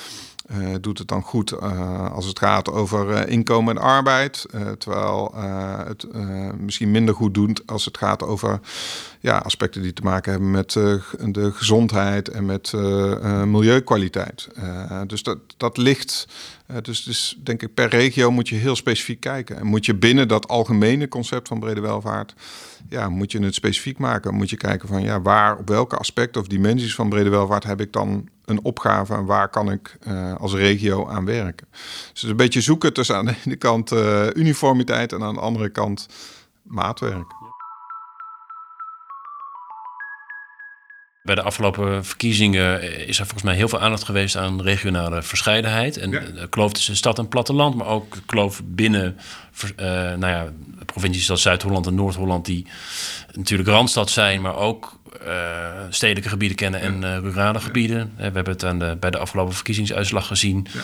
uh, 0.53 0.75
doet 0.81 0.97
het 0.97 1.07
dan 1.07 1.21
goed 1.21 1.53
uh, 1.53 2.11
als 2.11 2.25
het 2.25 2.39
gaat 2.39 2.71
over 2.71 3.09
uh, 3.09 3.31
inkomen 3.33 3.75
en 3.75 3.81
arbeid. 3.81 4.45
terwijl 4.77 5.33
het 5.87 6.07
misschien 6.59 6.91
minder 6.91 7.15
goed 7.15 7.33
doet 7.33 7.61
als 7.65 7.85
het 7.85 7.97
gaat 7.97 8.23
over 8.23 8.59
ja, 9.19 9.37
aspecten 9.37 9.81
die 9.81 9.93
te 9.93 10.01
maken 10.01 10.31
hebben 10.31 10.51
met 10.51 10.71
de 10.71 11.51
gezondheid 11.53 12.29
en 12.29 12.45
met 12.45 12.73
milieukwaliteit. 13.45 14.47
dus 15.07 15.23
dat, 15.23 15.37
dat 15.57 15.77
ligt. 15.77 16.27
dus, 16.81 17.03
dus 17.03 17.39
denk 17.43 17.61
ik, 17.61 17.73
per 17.73 17.89
regio 17.89 18.31
moet 18.31 18.49
je 18.49 18.55
heel 18.55 18.75
specifiek 18.75 19.19
kijken. 19.19 19.57
En 19.57 19.65
moet 19.65 19.85
je 19.85 19.95
binnen 19.95 20.27
dat 20.27 20.47
algemene 20.47 21.07
concept 21.07 21.47
van 21.47 21.59
brede 21.59 21.81
welvaart 21.81 22.33
ja, 22.91 23.09
moet 23.09 23.31
je 23.31 23.43
het 23.43 23.53
specifiek 23.53 23.97
maken. 23.97 24.33
Moet 24.33 24.49
je 24.49 24.57
kijken 24.57 24.87
van 24.87 25.01
ja, 25.01 25.21
waar, 25.21 25.57
op 25.57 25.67
welke 25.67 25.95
aspecten 25.95 26.41
of 26.41 26.47
dimensies 26.47 26.95
van 26.95 27.09
brede 27.09 27.29
welvaart 27.29 27.63
heb 27.63 27.81
ik 27.81 27.93
dan 27.93 28.29
een 28.45 28.63
opgave 28.63 29.13
en 29.13 29.25
waar 29.25 29.49
kan 29.49 29.71
ik 29.71 29.97
uh, 30.07 30.35
als 30.35 30.53
regio 30.53 31.07
aan 31.07 31.25
werken. 31.25 31.67
Dus 32.13 32.23
een 32.23 32.35
beetje 32.35 32.61
zoeken 32.61 32.93
tussen 32.93 33.15
aan 33.15 33.25
de 33.25 33.35
ene 33.45 33.55
kant 33.55 33.91
uh, 33.91 34.27
uniformiteit 34.33 35.13
en 35.13 35.23
aan 35.23 35.33
de 35.33 35.39
andere 35.39 35.69
kant 35.69 36.07
maatwerk. 36.61 37.40
Bij 41.23 41.35
de 41.35 41.41
afgelopen 41.41 42.05
verkiezingen 42.05 42.81
is 43.07 43.19
er 43.19 43.25
volgens 43.25 43.43
mij 43.43 43.55
heel 43.55 43.67
veel 43.67 43.79
aandacht 43.79 44.03
geweest 44.03 44.35
aan 44.35 44.61
regionale 44.61 45.21
verscheidenheid. 45.21 45.97
En 45.97 46.09
ja. 46.09 46.21
kloof 46.49 46.73
tussen 46.73 46.95
stad 46.95 47.17
en 47.17 47.27
platteland, 47.27 47.75
maar 47.75 47.87
ook 47.87 48.17
kloof 48.25 48.61
binnen 48.65 49.17
uh, 49.63 49.85
nou 49.85 50.27
ja, 50.27 50.49
provincies 50.85 51.29
als 51.29 51.41
Zuid-Holland 51.41 51.87
en 51.87 51.95
Noord-Holland, 51.95 52.45
die 52.45 52.65
natuurlijk 53.33 53.69
randstad 53.69 54.09
zijn, 54.09 54.41
maar 54.41 54.55
ook 54.55 54.99
uh, 55.27 55.69
stedelijke 55.89 56.29
gebieden 56.29 56.57
kennen 56.57 56.79
en 56.81 57.01
uh, 57.01 57.17
rurale 57.17 57.59
gebieden. 57.59 58.13
We 58.15 58.23
hebben 58.23 58.45
het 58.45 58.65
aan 58.65 58.79
de, 58.79 58.97
bij 58.99 59.11
de 59.11 59.17
afgelopen 59.17 59.53
verkiezingsuitslag 59.53 60.27
gezien. 60.27 60.67
Ja. 60.73 60.81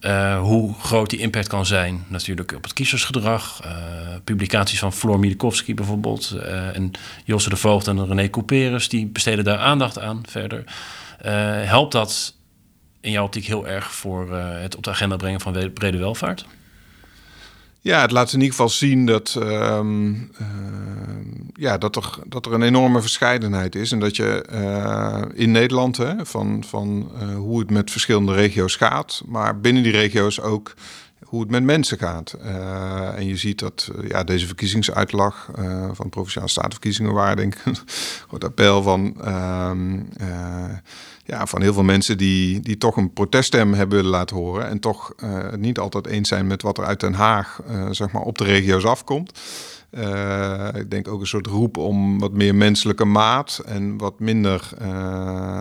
Uh, 0.00 0.40
hoe 0.40 0.74
groot 0.74 1.10
die 1.10 1.18
impact 1.18 1.48
kan 1.48 1.66
zijn 1.66 2.04
natuurlijk 2.08 2.52
op 2.56 2.62
het 2.62 2.72
kiezersgedrag. 2.72 3.60
Uh, 3.64 3.72
publicaties 4.24 4.78
van 4.78 4.92
Floor 4.92 5.18
Miedekowski 5.18 5.74
bijvoorbeeld. 5.74 6.32
Uh, 6.36 6.76
en 6.76 6.90
Josse 7.24 7.48
de 7.48 7.56
Voogd 7.56 7.86
en 7.86 8.06
René 8.06 8.30
Couperus, 8.30 8.88
die 8.88 9.06
besteden 9.06 9.44
daar 9.44 9.58
aandacht 9.58 9.98
aan 9.98 10.22
verder. 10.28 10.64
helpt 11.66 11.92
dat 11.92 12.34
in 13.00 13.10
jouw 13.10 13.24
optiek 13.24 13.44
heel 13.44 13.68
erg 13.68 13.94
voor 13.94 14.36
het 14.36 14.76
op 14.76 14.84
de 14.84 14.90
agenda 14.90 15.16
brengen 15.16 15.40
van 15.40 15.72
brede 15.72 15.98
welvaart? 15.98 16.46
Ja, 17.84 18.00
het 18.00 18.10
laat 18.10 18.32
in 18.32 18.40
ieder 18.40 18.50
geval 18.50 18.68
zien 18.68 19.06
dat, 19.06 19.36
uh, 19.38 19.80
ja, 21.54 21.78
dat, 21.78 21.96
er, 21.96 22.18
dat 22.26 22.46
er 22.46 22.52
een 22.52 22.62
enorme 22.62 23.00
verscheidenheid 23.00 23.74
is. 23.74 23.92
En 23.92 23.98
dat 23.98 24.16
je 24.16 24.44
uh, 24.52 25.22
in 25.32 25.50
Nederland, 25.50 25.96
hè, 25.96 26.26
van, 26.26 26.64
van 26.66 27.10
uh, 27.22 27.36
hoe 27.36 27.58
het 27.58 27.70
met 27.70 27.90
verschillende 27.90 28.32
regio's 28.32 28.76
gaat, 28.76 29.22
maar 29.26 29.60
binnen 29.60 29.82
die 29.82 29.92
regio's 29.92 30.40
ook 30.40 30.74
hoe 31.24 31.40
het 31.40 31.50
met 31.50 31.62
mensen 31.62 31.98
gaat. 31.98 32.32
en 33.16 33.26
je 33.26 33.36
ziet 33.36 33.58
dat 33.58 33.90
ja, 34.08 34.24
deze 34.24 34.46
verkiezingsuitlag 34.46 35.50
van 35.92 36.08
Provinciale 36.08 36.48
Statenverkiezingen 36.48 37.12
waren, 37.12 37.36
denk 37.36 37.54
ik, 37.54 37.64
een 38.30 38.40
appel 38.40 38.82
van 38.82 39.14
ehm, 39.20 39.96
ja, 41.24 41.46
van 41.46 41.62
heel 41.62 41.72
veel 41.72 41.82
mensen 41.82 42.18
die, 42.18 42.60
die 42.60 42.78
toch 42.78 42.96
een 42.96 43.12
proteststem 43.12 43.74
hebben 43.74 43.96
willen 43.96 44.12
laten 44.12 44.36
horen. 44.36 44.68
En 44.68 44.80
toch 44.80 45.14
niet 45.56 45.78
altijd 45.78 46.06
eens 46.06 46.28
zijn 46.28 46.46
met 46.46 46.62
wat 46.62 46.78
er 46.78 46.84
uit 46.84 47.00
Den 47.00 47.14
Haag 47.14 47.60
zeg 47.90 48.12
maar 48.12 48.22
op 48.22 48.38
de 48.38 48.44
regio's 48.44 48.84
afkomt. 48.84 49.32
Uh, 49.98 50.68
ik 50.74 50.90
denk 50.90 51.08
ook 51.08 51.20
een 51.20 51.26
soort 51.26 51.46
roep 51.46 51.76
om 51.76 52.18
wat 52.18 52.32
meer 52.32 52.54
menselijke 52.54 53.04
maat 53.04 53.62
en 53.66 53.98
wat 53.98 54.20
minder. 54.20 54.70
Uh, 54.82 54.88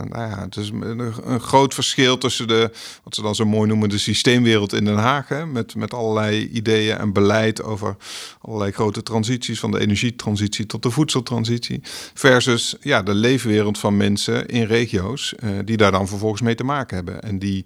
nou 0.02 0.30
ja, 0.30 0.40
het 0.40 0.56
is 0.56 0.70
een, 0.70 1.40
groot 1.40 1.74
verschil 1.74 2.18
tussen 2.18 2.48
de, 2.48 2.72
wat 3.04 3.16
ze 3.16 3.22
dan 3.22 3.36
zo 3.36 3.46
mooi 3.46 3.68
noemen, 3.68 3.90
de 3.90 3.98
systeemwereld 3.98 4.74
in 4.74 4.86
Den 4.86 4.98
Haag. 4.98 5.46
Met, 5.46 5.76
met 5.76 5.94
allerlei 5.94 6.48
ideeën 6.48 6.98
en 6.98 7.14
beleid 7.14 7.64
over 7.64 7.96
allerlei 8.42 8.72
grote 8.72 9.04
transities, 9.04 9.60
van 9.60 9.72
de 9.72 9.80
energietransitie 9.80 10.66
tot 10.66 10.84
de 10.84 10.92
voedseltransitie. 10.92 11.80
Versus 12.14 12.76
ja, 12.82 13.04
de 13.04 13.14
leefwereld 13.14 13.78
van 13.78 13.98
mensen 13.98 14.48
in 14.48 14.64
regio's, 14.64 15.34
uh, 15.44 15.50
die 15.66 15.78
daar 15.78 15.92
dan 15.92 16.08
vervolgens 16.08 16.42
mee 16.42 16.56
te 16.56 16.64
maken 16.64 16.96
hebben. 16.96 17.22
En 17.22 17.40
die 17.40 17.66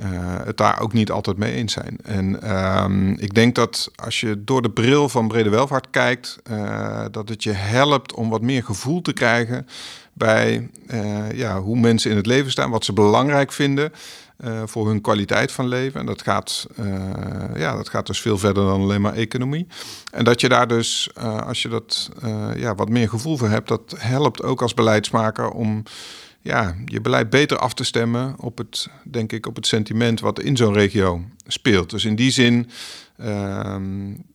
uh, 0.00 0.06
het 0.44 0.56
daar 0.56 0.80
ook 0.80 0.92
niet 0.92 1.10
altijd 1.10 1.36
mee 1.36 1.52
eens 1.52 1.72
zijn. 1.72 1.98
En 2.02 2.56
um, 2.84 3.14
ik 3.18 3.34
denk 3.34 3.54
dat 3.54 3.90
als 3.94 4.20
je 4.20 4.44
door 4.44 4.62
de 4.62 4.70
bril 4.70 5.08
van 5.08 5.28
brede 5.28 5.50
welvaart 5.50 5.90
kijkt, 5.90 6.38
uh, 6.50 7.04
dat 7.10 7.28
het 7.28 7.42
je 7.42 7.52
helpt 7.52 8.14
om 8.14 8.30
wat 8.30 8.42
meer 8.42 8.64
gevoel 8.64 9.02
te 9.02 9.12
krijgen 9.12 9.66
bij 10.12 10.70
uh, 10.90 11.32
ja, 11.32 11.60
hoe 11.60 11.78
mensen 11.78 12.10
in 12.10 12.16
het 12.16 12.26
leven 12.26 12.50
staan, 12.50 12.70
wat 12.70 12.84
ze 12.84 12.92
belangrijk 12.92 13.52
vinden. 13.52 13.92
voor 14.64 14.88
hun 14.88 15.00
kwaliteit 15.00 15.52
van 15.52 15.68
leven. 15.68 16.00
En 16.00 16.06
dat 16.06 16.22
gaat, 16.22 16.66
ja, 17.54 17.76
dat 17.76 17.88
gaat 17.88 18.06
dus 18.06 18.20
veel 18.20 18.38
verder 18.38 18.64
dan 18.64 18.80
alleen 18.80 19.00
maar 19.00 19.14
economie. 19.14 19.66
En 20.10 20.24
dat 20.24 20.40
je 20.40 20.48
daar 20.48 20.68
dus, 20.68 21.10
als 21.46 21.62
je 21.62 21.68
dat 21.68 22.10
ja, 22.56 22.74
wat 22.74 22.88
meer 22.88 23.08
gevoel 23.08 23.36
voor 23.36 23.48
hebt, 23.48 23.68
dat 23.68 23.94
helpt 23.98 24.42
ook 24.42 24.62
als 24.62 24.74
beleidsmaker 24.74 25.50
om 25.50 25.82
ja, 26.42 26.74
je 26.84 27.00
beleid 27.00 27.30
beter 27.30 27.58
af 27.58 27.74
te 27.74 27.84
stemmen 27.84 28.34
op 28.38 28.58
het, 28.58 28.88
denk 29.04 29.32
ik, 29.32 29.46
op 29.46 29.56
het 29.56 29.66
sentiment 29.66 30.20
wat 30.20 30.40
in 30.40 30.56
zo'n 30.56 30.72
regio 30.72 31.24
speelt. 31.46 31.90
Dus 31.90 32.04
in 32.04 32.16
die 32.16 32.30
zin 32.30 32.70
uh, 33.20 33.76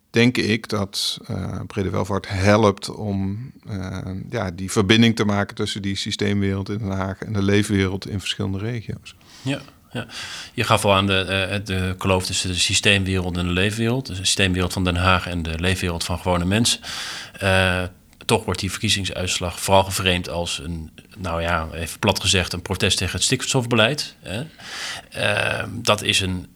denk 0.10 0.38
ik 0.38 0.70
dat 0.70 1.18
uh, 1.32 1.60
brede 1.68 1.90
welvaart 1.90 2.28
helpt 2.30 2.90
om 2.90 3.52
uh, 3.70 3.98
ja, 4.30 4.52
die 4.52 4.72
verbinding 4.72 5.16
te 5.16 5.26
maken 5.26 5.56
tussen 5.56 5.82
die 5.82 5.96
systeemwereld 5.96 6.70
in 6.70 6.78
Den 6.78 6.92
Haag 6.92 7.18
en 7.22 7.34
de 7.34 7.44
leefwereld 7.44 8.10
in 8.10 8.20
verschillende 8.20 8.58
regio's. 8.58 9.16
Ja. 9.42 9.60
Ja. 9.92 10.08
Je 10.54 10.64
gaf 10.64 10.86
al 10.86 10.94
aan 10.94 11.08
de, 11.08 11.50
uh, 11.52 11.66
de 11.66 11.96
kloof 11.98 12.26
tussen 12.26 12.50
de 12.50 12.56
systeemwereld 12.56 13.38
en 13.38 13.46
de 13.46 13.54
leefwereld. 13.54 14.06
De 14.06 14.16
systeemwereld 14.16 14.74
van 14.74 14.84
Den 14.84 14.96
Haag 14.96 15.28
en 15.28 15.44
de 15.44 15.60
leefwereld 15.60 16.04
van 16.04 16.18
gewone 16.18 16.46
mensen. 16.46 16.80
Toch 18.28 18.46
wordt 18.46 18.60
die 18.60 18.72
verkiezingsuitslag 18.72 19.60
vooral 19.60 19.84
geframed 19.84 20.30
als 20.30 20.60
een, 20.64 20.92
nou 21.18 21.42
ja, 21.42 21.68
even 21.74 22.00
plat 22.00 22.20
gezegd, 22.20 22.54
een 22.54 22.62
protest 22.62 22.98
tegen 22.98 23.16
het 23.16 23.24
stikstofbeleid. 23.24 24.16
Hè. 24.20 24.44
Uh, 25.18 25.64
dat 25.72 26.02
is 26.02 26.20
een 26.20 26.48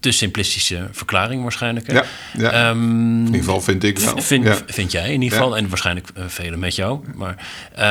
te 0.00 0.10
simplistische 0.10 0.88
verklaring 0.92 1.42
waarschijnlijk. 1.42 1.92
Ja, 1.92 2.04
ja. 2.38 2.70
Um, 2.70 3.18
in 3.18 3.26
ieder 3.26 3.40
geval 3.40 3.60
vind 3.60 3.84
ik 3.84 3.98
wel. 3.98 4.20
Vind, 4.20 4.44
ja. 4.44 4.58
vind 4.66 4.92
jij 4.92 5.12
in 5.12 5.22
ieder 5.22 5.38
geval, 5.38 5.56
en 5.56 5.68
waarschijnlijk 5.68 6.08
uh, 6.18 6.24
velen 6.26 6.58
met 6.58 6.74
jou. 6.74 7.00
Maar 7.14 7.46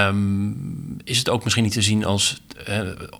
um, 0.07 0.97
is 1.03 1.17
het 1.17 1.29
ook 1.29 1.43
misschien 1.43 1.63
niet 1.63 1.73
te 1.73 1.81
zien 1.81 2.05
als 2.05 2.41
uh, 2.69 2.79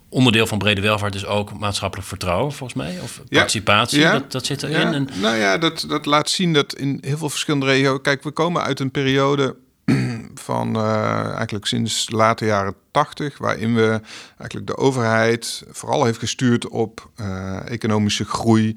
onderdeel 0.09 0.47
van 0.47 0.57
brede 0.57 0.81
welvaart... 0.81 1.13
dus 1.13 1.25
ook 1.25 1.59
maatschappelijk 1.59 2.07
vertrouwen, 2.07 2.53
volgens 2.53 2.83
mij? 2.83 2.99
Of 3.03 3.21
participatie, 3.29 4.01
dat, 4.01 4.31
dat 4.31 4.45
zit 4.45 4.63
erin? 4.63 4.93
En... 4.93 5.07
Nou 5.21 5.35
ja, 5.35 5.57
dat, 5.57 5.85
dat 5.87 6.05
laat 6.05 6.29
zien 6.29 6.53
dat 6.53 6.75
in 6.75 6.97
heel 7.01 7.17
veel 7.17 7.29
verschillende 7.29 7.65
regio's... 7.65 7.99
Kijk, 8.01 8.23
we 8.23 8.31
komen 8.31 8.63
uit 8.63 8.79
een 8.79 8.91
periode 8.91 9.55
van 10.49 10.75
uh, 10.77 11.33
eigenlijk 11.33 11.65
sinds 11.65 12.09
late 12.09 12.45
jaren 12.45 12.75
80, 12.91 13.37
waarin 13.37 13.75
we 13.75 14.01
eigenlijk 14.37 14.67
de 14.67 14.77
overheid 14.77 15.63
vooral 15.69 16.05
heeft 16.05 16.19
gestuurd 16.19 16.67
op 16.67 17.09
uh, 17.21 17.71
economische 17.71 18.25
groei, 18.25 18.75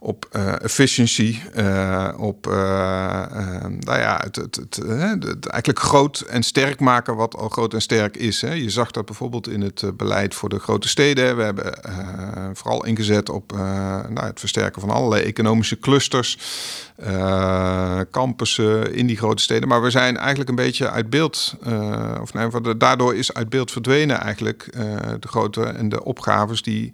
op 0.00 0.28
uh, 0.32 0.62
efficiency, 0.62 1.38
uh, 1.56 2.08
op 2.16 2.46
uh, 2.46 2.54
nou 3.78 3.98
ja, 3.98 4.20
het, 4.24 4.36
het, 4.36 4.56
het, 4.56 4.76
het, 5.24 5.46
eigenlijk 5.46 5.80
groot 5.80 6.20
en 6.20 6.42
sterk 6.42 6.80
maken 6.80 7.16
wat 7.16 7.36
al 7.36 7.48
groot 7.48 7.74
en 7.74 7.82
sterk 7.82 8.16
is. 8.16 8.40
Hè. 8.40 8.52
Je 8.52 8.70
zag 8.70 8.90
dat 8.90 9.06
bijvoorbeeld 9.06 9.48
in 9.48 9.60
het 9.60 9.96
beleid 9.96 10.34
voor 10.34 10.48
de 10.48 10.58
grote 10.58 10.88
steden. 10.88 11.36
We 11.36 11.42
hebben 11.42 11.74
vooral 12.56 12.84
ingezet 12.84 13.28
op 13.28 13.52
nou, 14.08 14.26
het 14.26 14.40
versterken 14.40 14.80
van 14.80 14.90
allerlei 14.90 15.22
economische 15.22 15.78
clusters, 15.78 16.38
campussen 18.10 18.94
in 18.94 19.06
die 19.06 19.16
grote 19.16 19.42
steden. 19.42 19.68
Maar 19.68 19.82
we 19.82 19.90
zijn 19.90 20.16
eigenlijk 20.16 20.48
een 20.48 20.54
beetje 20.54 20.90
uit 20.90 21.10
beeld, 21.10 21.54
of 22.20 22.32
nee, 22.34 22.76
daardoor 22.76 23.14
is 23.14 23.34
uit 23.34 23.48
beeld 23.48 23.70
verdwenen 23.70 24.20
eigenlijk 24.20 24.68
de 25.20 25.28
grote 25.28 25.62
en 25.62 25.88
de 25.88 26.04
opgaves 26.04 26.62
die 26.62 26.92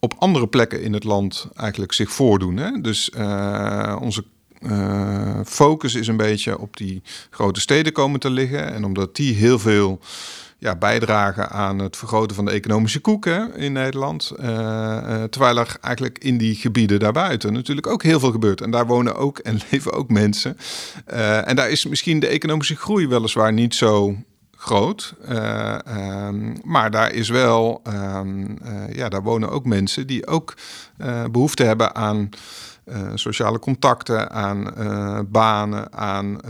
op 0.00 0.14
andere 0.18 0.48
plekken 0.48 0.82
in 0.82 0.92
het 0.92 1.04
land 1.04 1.48
eigenlijk 1.54 1.92
zich 1.92 2.12
voordoen. 2.12 2.56
Hè? 2.56 2.80
Dus 2.80 3.10
uh, 3.16 3.96
onze 4.00 4.24
uh, 4.60 5.40
focus 5.44 5.94
is 5.94 6.06
een 6.08 6.16
beetje 6.16 6.58
op 6.58 6.76
die 6.76 7.02
grote 7.30 7.60
steden 7.60 7.92
komen 7.92 8.20
te 8.20 8.30
liggen. 8.30 8.72
En 8.72 8.84
omdat 8.84 9.16
die 9.16 9.34
heel 9.34 9.58
veel 9.58 10.00
ja, 10.58 10.76
bijdragen 10.76 11.50
aan 11.50 11.78
het 11.78 11.96
vergroten 11.96 12.36
van 12.36 12.44
de 12.44 12.50
economische 12.50 13.00
koek 13.00 13.26
in 13.56 13.72
Nederland. 13.72 14.32
Uh, 14.40 14.46
terwijl 15.22 15.58
er 15.58 15.76
eigenlijk 15.80 16.18
in 16.18 16.38
die 16.38 16.54
gebieden 16.54 16.98
daarbuiten 16.98 17.52
natuurlijk 17.52 17.86
ook 17.86 18.02
heel 18.02 18.20
veel 18.20 18.30
gebeurt. 18.30 18.60
En 18.60 18.70
daar 18.70 18.86
wonen 18.86 19.16
ook 19.16 19.38
en 19.38 19.60
leven 19.70 19.92
ook 19.92 20.08
mensen. 20.08 20.56
En 21.44 21.56
daar 21.56 21.70
is 21.70 21.86
misschien 21.86 22.20
de 22.20 22.26
economische 22.26 22.76
groei 22.76 23.08
weliswaar 23.08 23.52
niet 23.52 23.74
zo 23.74 24.16
groot. 24.60 25.14
Uh, 25.28 25.78
um, 26.26 26.54
maar 26.64 26.90
daar 26.90 27.12
is 27.12 27.28
wel, 27.28 27.82
um, 27.88 28.58
uh, 28.64 28.94
ja, 28.94 29.08
daar 29.08 29.22
wonen 29.22 29.50
ook 29.50 29.64
mensen 29.64 30.06
die 30.06 30.26
ook 30.26 30.54
uh, 30.98 31.24
behoefte 31.30 31.62
hebben 31.64 31.94
aan 31.94 32.28
sociale 33.14 33.58
contacten, 33.58 34.30
aan 34.30 34.74
banen, 35.28 35.92
aan 35.92 36.40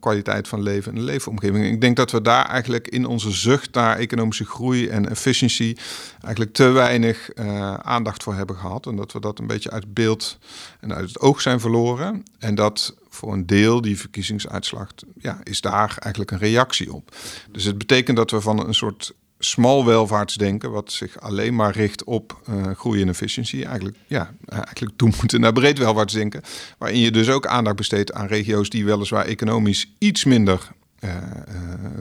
kwaliteit 0.00 0.48
van 0.48 0.62
leven 0.62 0.92
en 0.92 0.98
de 0.98 1.04
leefomgeving. 1.04 1.64
Ik 1.66 1.80
denk 1.80 1.96
dat 1.96 2.10
we 2.10 2.22
daar 2.22 2.46
eigenlijk 2.46 2.88
in 2.88 3.06
onze 3.06 3.30
zucht 3.30 3.74
naar 3.74 3.96
economische 3.96 4.44
groei 4.44 4.88
en 4.88 5.08
efficiëntie 5.08 5.78
eigenlijk 6.20 6.54
te 6.54 6.68
weinig 6.68 7.34
aandacht 7.82 8.22
voor 8.22 8.34
hebben 8.34 8.56
gehad. 8.56 8.86
En 8.86 8.96
dat 8.96 9.12
we 9.12 9.20
dat 9.20 9.38
een 9.38 9.46
beetje 9.46 9.70
uit 9.70 9.94
beeld 9.94 10.38
en 10.80 10.94
uit 10.94 11.08
het 11.08 11.20
oog 11.20 11.40
zijn 11.40 11.60
verloren. 11.60 12.22
En 12.38 12.54
dat 12.54 12.94
voor 13.08 13.32
een 13.32 13.46
deel 13.46 13.80
die 13.80 13.98
verkiezingsuitslag 13.98 14.88
ja, 15.18 15.40
is 15.42 15.60
daar 15.60 15.96
eigenlijk 15.98 16.30
een 16.30 16.38
reactie 16.38 16.92
op. 16.92 17.16
Dus 17.50 17.64
het 17.64 17.78
betekent 17.78 18.16
dat 18.16 18.30
we 18.30 18.40
van 18.40 18.66
een 18.66 18.74
soort 18.74 19.14
smal 19.38 19.84
welvaartsdenken, 19.84 20.70
wat 20.70 20.92
zich 20.92 21.20
alleen 21.20 21.54
maar 21.54 21.72
richt 21.72 22.04
op 22.04 22.40
uh, 22.48 22.70
groei 22.70 23.02
en 23.02 23.08
efficiëntie, 23.08 23.64
eigenlijk, 23.64 23.96
ja, 24.06 24.34
eigenlijk 24.48 24.96
toe 24.96 25.12
moeten 25.20 25.40
naar 25.40 25.52
breed 25.52 25.78
welvaartsdenken. 25.78 26.42
Waarin 26.78 27.00
je 27.00 27.10
dus 27.10 27.28
ook 27.28 27.46
aandacht 27.46 27.76
besteedt 27.76 28.12
aan 28.12 28.26
regio's 28.26 28.68
die 28.68 28.84
weliswaar 28.84 29.24
economisch 29.24 29.90
iets 29.98 30.24
minder 30.24 30.74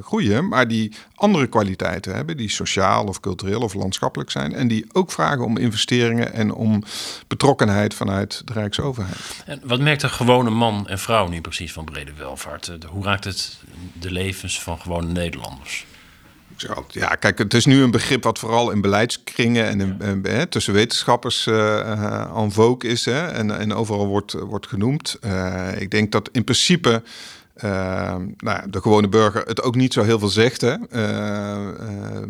groeien, 0.02 0.48
maar 0.48 0.68
die 0.68 0.94
andere 1.16 1.48
kwaliteiten 1.48 2.16
hebben, 2.16 2.38
die 2.38 2.50
sociaal 2.50 3.06
of 3.06 3.20
cultureel 3.20 3.62
of 3.62 3.74
landschappelijk 3.74 4.32
zijn. 4.32 4.54
En 4.54 4.68
die 4.68 4.86
ook 4.92 5.12
vragen 5.12 5.46
om 5.46 5.58
investeringen 5.58 6.34
en 6.34 6.54
om 6.54 6.84
betrokkenheid 7.28 7.94
vanuit 7.94 8.42
de 8.46 8.54
Rijksoverheid. 8.54 9.44
En 9.46 9.62
wat 9.64 9.80
merkt 9.80 10.04
een 10.04 10.10
gewone 10.10 10.50
man 10.50 10.88
en 10.88 11.00
vrouw 11.00 11.28
nu 11.28 11.42
precies 11.42 11.74
van 11.74 11.86
brede 11.86 12.14
welvaart? 12.14 12.72
Hoe 12.90 13.04
raakt 13.04 13.24
het 13.24 13.60
de 13.94 14.12
levens 14.12 14.62
van 14.62 14.80
gewone 14.80 15.08
Nederlanders? 15.08 15.86
Ja, 16.88 17.16
kijk, 17.16 17.38
het 17.38 17.54
is 17.54 17.66
nu 17.66 17.82
een 17.82 17.92
begrip 17.92 18.24
wat 18.24 18.40
vooral 18.40 18.72
in 18.72 18.82
beleidskringen 18.82 19.68
en, 19.68 20.02
in, 20.02 20.50
tussen 20.50 20.74
wetenschappers 20.74 21.46
uh, 21.46 22.38
en 22.38 22.52
vogue 22.52 22.90
is 22.90 23.06
hè, 23.06 23.28
en, 23.28 23.60
en 23.60 23.74
overal 23.74 24.08
wordt, 24.08 24.34
wordt 24.34 24.68
genoemd. 24.68 25.18
Uh, 25.26 25.82
ik 25.82 25.92
denk 25.92 26.12
dat 26.12 26.30
in 26.32 26.44
principe 26.44 27.04
uh, 27.64 28.16
nou, 28.38 28.70
de 28.70 28.82
gewone 28.82 29.08
burger 29.08 29.46
het 29.46 29.62
ook 29.62 29.76
niet 29.76 29.94
zo 29.94 30.04
heel 30.04 30.20
veel 30.20 30.28
zegt. 30.28 30.62
Hè. 30.62 30.76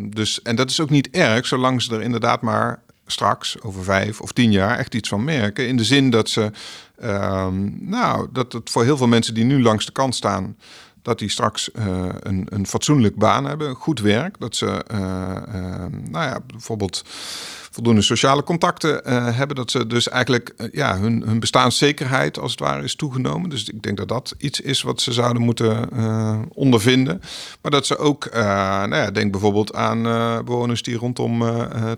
dus, 0.10 0.42
en 0.42 0.56
dat 0.56 0.70
is 0.70 0.80
ook 0.80 0.90
niet 0.90 1.10
erg, 1.10 1.46
zolang 1.46 1.82
ze 1.82 1.96
er 1.96 2.02
inderdaad 2.02 2.42
maar 2.42 2.80
straks, 3.08 3.62
over 3.62 3.84
vijf 3.84 4.22
of 4.22 4.32
tien 4.32 4.52
jaar, 4.52 4.78
echt 4.78 4.96
iets 4.96 5.10
van 5.10 5.24
merken. 5.24 5.68
In 5.68 5.78
de 5.78 5.84
zin 5.84 6.10
dat 6.10 6.30
ze, 6.30 6.52
ehm, 7.00 7.90
nou, 7.90 8.28
dat 8.32 8.54
het 8.54 8.70
voor 8.70 8.84
heel 8.84 8.98
veel 8.98 9.08
mensen 9.08 9.34
die 9.34 9.44
nu 9.44 9.62
langs 9.62 9.86
de 9.86 9.92
kant 9.92 10.16
staan 10.16 10.56
dat 11.06 11.20
die 11.20 11.30
straks 11.30 11.70
uh, 11.74 12.06
een, 12.20 12.48
een 12.50 12.68
fatsoenlijk 12.68 13.16
baan 13.16 13.46
hebben, 13.46 13.76
goed 13.76 14.00
werk. 14.00 14.40
Dat 14.40 14.56
ze, 14.56 14.66
uh, 14.66 15.00
uh, 15.56 15.86
nou 16.10 16.26
ja, 16.26 16.40
bijvoorbeeld 16.48 17.04
voldoende 17.76 18.02
sociale 18.02 18.44
contacten 18.44 19.02
hebben. 19.36 19.56
Dat 19.56 19.72
ze 19.72 19.88
dus 19.88 20.10
eigenlijk 20.10 20.70
ja, 20.72 20.98
hun, 21.00 21.24
hun 21.26 21.40
bestaanszekerheid 21.40 22.40
als 22.40 22.52
het 22.52 22.60
ware 22.60 22.84
is 22.84 22.96
toegenomen. 22.96 23.50
Dus 23.50 23.70
ik 23.70 23.82
denk 23.82 23.98
dat 23.98 24.08
dat 24.08 24.36
iets 24.38 24.62
is 24.62 24.82
wat 24.82 25.02
ze 25.02 25.14
zouden 25.14 25.42
moeten 25.42 25.90
ondervinden. 26.54 27.22
Maar 27.62 27.72
dat 27.72 27.86
ze 27.86 27.98
ook, 27.98 28.30
nou 28.34 28.96
ja, 28.96 29.12
denk 29.12 29.32
bijvoorbeeld 29.32 29.74
aan 29.74 30.04
bewoners 30.46 30.82
die 30.82 30.98
rondom 30.98 31.44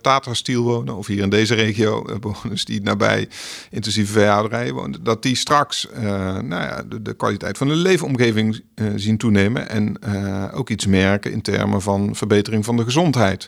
Tata 0.01 0.33
Steel 0.33 0.63
wonen. 0.63 0.95
Of 0.95 1.07
hier 1.07 1.23
in 1.23 1.29
deze 1.29 1.55
regio 1.55 2.01
bewoners 2.19 2.65
die 2.65 2.81
nabij 2.81 3.27
intensieve 3.69 4.11
veehouderijen 4.11 4.73
wonen. 4.73 5.03
Dat 5.03 5.23
die 5.23 5.35
straks 5.35 5.87
nou 6.41 6.49
ja, 6.49 6.83
de, 6.83 7.01
de, 7.01 7.13
kwaliteit 7.13 7.57
van 7.57 7.67
de 7.67 7.75
leefomgeving 7.75 8.61
zien 8.95 9.17
toenemen. 9.17 9.69
En 9.69 9.97
uh, 10.07 10.45
ook 10.53 10.69
iets 10.69 10.85
merken 10.85 11.31
in 11.31 11.41
termen 11.41 11.81
van 11.81 12.15
verbetering 12.15 12.65
van 12.65 12.77
de 12.77 12.83
gezondheid 12.83 13.47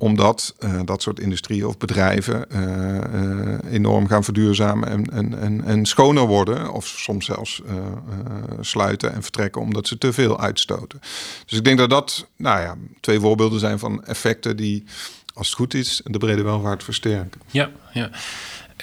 omdat 0.00 0.54
uh, 0.60 0.80
dat 0.84 1.02
soort 1.02 1.20
industrieën 1.20 1.66
of 1.66 1.78
bedrijven 1.78 2.46
uh, 2.52 3.72
enorm 3.72 4.06
gaan 4.06 4.24
verduurzamen 4.24 4.88
en, 4.88 5.04
en, 5.04 5.38
en, 5.38 5.64
en, 5.64 5.86
schoner 5.86 6.26
worden. 6.26 6.72
Of 6.72 6.86
soms 6.86 7.26
zelfs 7.26 7.62
sluiten 8.60 9.12
en 9.12 9.22
vertrekken 9.22 9.60
omdat 9.60 9.86
ze 9.86 9.98
te 9.98 10.12
veel 10.12 10.40
uitstoten. 10.40 11.00
Dus 11.46 11.58
ik 11.58 11.64
denk 11.64 11.78
dat 11.78 11.90
dat 11.90 12.26
nou 12.36 12.60
ja, 12.60 12.76
twee 13.00 13.20
voorbeelden 13.20 13.60
zijn 13.60 13.78
van 13.78 14.04
effecten 14.04 14.56
die, 14.56 14.84
als 15.34 15.46
het 15.46 15.56
goed 15.56 15.74
is, 15.74 16.00
de 16.04 16.18
brede 16.18 16.42
welvaart 16.42 16.84
versterken. 16.84 17.40
Ja, 17.50 17.70
ja. 17.92 18.10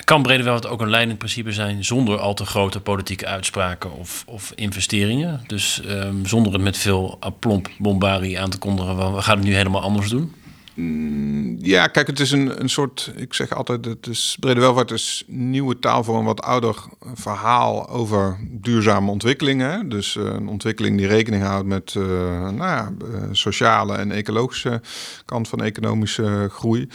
Kan 0.04 0.22
Brede 0.22 0.68
ook 0.68 0.82
een 0.82 0.90
leidend 0.90 1.18
principe 1.18 1.52
zijn 1.52 1.86
zonder 1.86 2.20
al 2.20 2.34
te 2.34 2.46
grote 2.46 2.80
politieke 2.80 3.26
uitspraken 3.26 3.94
of, 3.94 4.24
of 4.28 4.52
investeringen? 4.56 5.44
Dus 5.48 5.82
um, 5.88 6.26
zonder 6.26 6.54
het 6.54 6.62
met 6.62 6.78
veel 6.78 7.18
aplomb 7.20 7.70
bombari 7.78 8.34
aan 8.34 8.50
te 8.50 8.58
kondigen, 8.58 9.16
we 9.16 9.22
gaan 9.22 9.38
het 9.38 9.48
nu 9.48 9.56
helemaal 9.56 9.82
anders 9.82 10.10
doen? 10.10 10.34
Mm, 10.78 11.58
ja, 11.60 11.88
kijk, 11.88 12.08
het 12.08 12.20
is 12.20 12.32
een, 12.32 12.62
een 12.62 12.70
soort, 12.70 13.12
ik 13.16 13.34
zeg 13.34 13.52
altijd, 13.52 13.86
het 13.86 14.08
is, 14.08 14.38
brede 14.40 14.60
welvaart 14.60 14.92
is 14.92 15.24
nieuwe 15.28 15.80
taal 15.80 16.04
voor 16.04 16.18
een 16.18 16.26
wat 16.26 16.42
ouder 16.42 16.76
verhaal 17.14 17.90
over 17.90 18.38
duurzame 18.50 19.12
ontwikkelingen. 19.12 19.90
Dus 19.90 20.16
uh, 20.16 20.24
een 20.24 20.48
ontwikkeling 20.48 20.98
die 20.98 21.08
rekening 21.08 21.44
houdt 21.44 21.68
met 21.68 21.94
uh, 21.94 22.04
nou 22.50 22.58
ja, 22.58 22.92
uh, 23.04 23.24
sociale 23.32 23.96
en 23.96 24.12
ecologische 24.12 24.82
kant 25.26 25.48
van 25.48 25.62
economische 25.62 26.48
groei. 26.52 26.88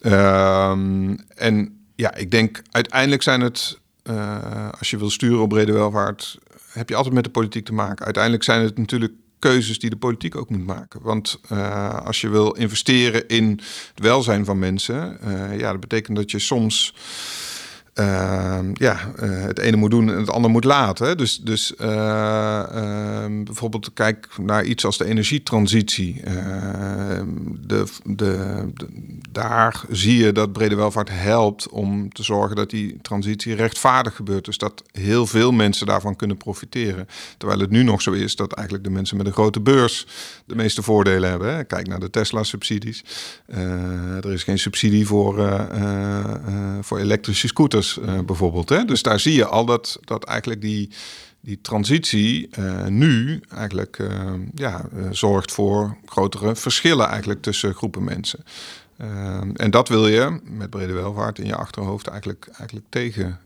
Ehm, 0.00 1.16
en 1.34 1.84
ja, 1.94 2.14
ik 2.14 2.30
denk 2.30 2.62
uiteindelijk 2.70 3.22
zijn 3.22 3.40
het, 3.40 3.78
als 4.78 4.90
je 4.90 4.98
wil 4.98 5.10
sturen 5.10 5.40
op 5.40 5.48
brede 5.48 5.72
welvaart, 5.72 6.38
heb 6.72 6.88
je 6.88 6.94
altijd 6.94 7.14
met 7.14 7.24
de 7.24 7.30
politiek 7.30 7.64
te 7.64 7.72
maken. 7.72 8.04
Uiteindelijk 8.04 8.44
zijn 8.44 8.62
het 8.62 8.78
natuurlijk 8.78 9.12
keuzes 9.50 9.78
die 9.78 9.90
de 9.90 9.96
politiek 9.96 10.36
ook 10.36 10.50
moet 10.50 10.66
maken. 10.66 11.00
Want 11.02 11.40
uh, 11.52 11.98
als 12.04 12.20
je 12.20 12.28
wil 12.28 12.52
investeren 12.52 13.28
in 13.28 13.60
het 13.94 14.00
welzijn 14.02 14.44
van 14.44 14.58
mensen, 14.58 15.18
uh, 15.24 15.58
ja, 15.58 15.70
dat 15.70 15.80
betekent 15.80 16.16
dat 16.16 16.30
je 16.30 16.38
soms 16.38 16.94
uh, 18.00 18.58
ja, 18.72 18.98
uh, 19.22 19.42
het 19.42 19.58
ene 19.58 19.76
moet 19.76 19.90
doen 19.90 20.10
en 20.10 20.18
het 20.18 20.30
andere 20.30 20.52
moet 20.52 20.64
laten. 20.64 21.16
Dus, 21.16 21.38
dus 21.38 21.72
uh, 21.80 22.66
bijvoorbeeld 23.44 23.92
kijk 23.94 24.28
naar 24.36 24.64
iets 24.64 24.84
als 24.84 24.98
de 24.98 25.04
energietransitie. 25.04 26.22
Ehm, 26.22 27.26
de, 27.60 27.84
de, 28.04 28.64
daar 29.30 29.82
zie 29.90 30.24
je 30.24 30.32
dat 30.32 30.52
brede 30.52 30.74
welvaart 30.74 31.08
helpt 31.12 31.68
om 31.68 32.12
te 32.12 32.22
zorgen 32.22 32.56
dat 32.56 32.70
die 32.70 32.98
transitie 33.02 33.54
rechtvaardig 33.54 34.16
gebeurt. 34.16 34.44
Dus 34.44 34.58
dat 34.58 34.82
heel 34.90 35.26
veel 35.26 35.52
mensen 35.52 35.86
daarvan 35.86 36.16
kunnen 36.16 36.36
profiteren. 36.36 37.08
Terwijl 37.38 37.60
het 37.60 37.70
nu 37.70 37.82
nog 37.82 38.02
zo 38.02 38.12
is 38.12 38.36
dat 38.36 38.52
eigenlijk 38.52 38.86
de 38.86 38.92
mensen 38.92 39.16
met 39.16 39.26
een 39.26 39.32
grote 39.32 39.60
beurs 39.60 40.06
de 40.44 40.54
meeste 40.54 40.82
voordelen 40.82 41.30
hebben. 41.30 41.66
Kijk 41.66 41.86
naar 41.86 42.00
de 42.00 42.10
Tesla-subsidies. 42.10 43.04
er 43.46 44.32
is 44.32 44.42
geen 44.42 44.58
subsidie 44.58 45.06
voor, 45.06 45.66
voor 46.80 46.98
elektrische 46.98 47.46
scooters. 47.46 47.85
Eh, 47.94 48.18
bijvoorbeeld. 48.20 48.68
Hè? 48.68 48.84
Dus 48.84 49.02
daar 49.02 49.20
zie 49.20 49.34
je 49.34 49.46
al 49.46 49.64
dat, 49.64 49.98
dat 50.04 50.24
eigenlijk 50.24 50.60
die, 50.60 50.90
die 51.40 51.58
transitie 51.62 52.48
uh, 52.58 52.86
nu 52.86 53.40
eigenlijk 53.54 53.98
uh, 53.98 54.32
ja, 54.54 54.84
zorgt 55.10 55.52
voor 55.52 55.96
grotere 56.06 56.56
verschillen 56.56 57.08
eigenlijk 57.08 57.42
tussen 57.42 57.74
groepen 57.74 58.04
mensen. 58.04 58.44
en 59.54 59.70
dat 59.70 59.88
wil 59.88 60.08
je 60.08 60.40
met 60.44 60.70
brede 60.70 60.92
welvaart 60.92 61.38
in 61.38 61.46
je 61.46 61.56
achterhoofd 61.56 62.06
eigenlijk, 62.06 62.48
eigenlijk 62.52 62.86
tegen 62.88 63.38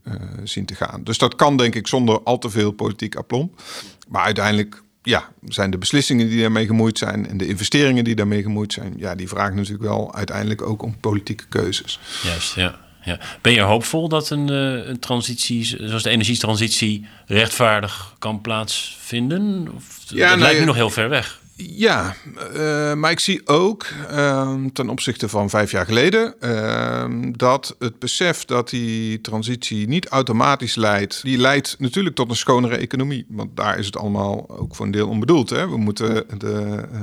zien 0.44 0.64
te 0.64 0.74
gaan. 0.74 1.04
Dus 1.04 1.18
dat 1.18 1.34
kan 1.34 1.56
denk 1.56 1.74
ik 1.74 1.86
zonder 1.86 2.20
al 2.22 2.38
te 2.38 2.50
veel 2.50 2.70
politiek 2.70 3.16
aplomb. 3.16 3.62
Maar 4.08 4.24
uiteindelijk 4.24 4.82
ja, 5.02 5.28
zijn 5.44 5.70
de 5.70 5.78
beslissingen 5.78 6.28
die 6.28 6.40
daarmee 6.40 6.66
gemoeid 6.66 6.98
zijn 6.98 7.28
en 7.28 7.36
de 7.36 7.46
investeringen 7.46 8.04
die 8.04 8.14
daarmee 8.14 8.42
gemoeid 8.42 8.72
zijn, 8.72 8.94
ja, 8.96 9.14
die 9.14 9.28
vragen 9.28 9.56
natuurlijk 9.56 9.82
wel 9.82 10.14
uiteindelijk 10.14 10.62
ook 10.62 10.82
om 10.82 11.00
politieke 11.00 11.44
keuzes. 11.48 12.00
Juist, 12.22 12.54
ja. 12.54 12.89
Ja. 13.04 13.18
Ben 13.40 13.52
je 13.52 13.60
hoopvol 13.60 14.08
dat 14.08 14.30
een, 14.30 14.50
uh, 14.50 14.86
een 14.86 14.98
transitie, 14.98 15.64
zoals 15.64 16.02
de 16.02 16.10
energietransitie, 16.10 17.06
rechtvaardig 17.26 18.14
kan 18.18 18.40
plaatsvinden? 18.40 19.68
Of, 19.74 19.98
ja, 20.06 20.30
dat 20.30 20.38
lijkt 20.38 20.58
nu 20.58 20.64
nog 20.64 20.74
heel 20.74 20.90
ver 20.90 21.08
weg. 21.08 21.39
Ja, 21.68 22.16
uh, 22.54 22.94
maar 22.94 23.10
ik 23.10 23.20
zie 23.20 23.46
ook 23.46 23.86
uh, 24.10 24.54
ten 24.72 24.88
opzichte 24.88 25.28
van 25.28 25.50
vijf 25.50 25.70
jaar 25.70 25.84
geleden 25.84 26.34
uh, 26.40 27.04
dat 27.36 27.76
het 27.78 27.98
besef 27.98 28.44
dat 28.44 28.70
die 28.70 29.20
transitie 29.20 29.88
niet 29.88 30.08
automatisch 30.08 30.74
leidt, 30.74 31.22
die 31.22 31.38
leidt 31.38 31.76
natuurlijk 31.78 32.14
tot 32.14 32.30
een 32.30 32.36
schonere 32.36 32.76
economie. 32.76 33.26
Want 33.28 33.56
daar 33.56 33.78
is 33.78 33.86
het 33.86 33.96
allemaal 33.96 34.48
ook 34.48 34.74
voor 34.74 34.86
een 34.86 34.92
deel 34.92 35.08
onbedoeld. 35.08 35.50
Hè? 35.50 35.68
We 35.68 35.76
moeten 35.76 36.24
de, 36.38 36.84
uh, 36.92 37.00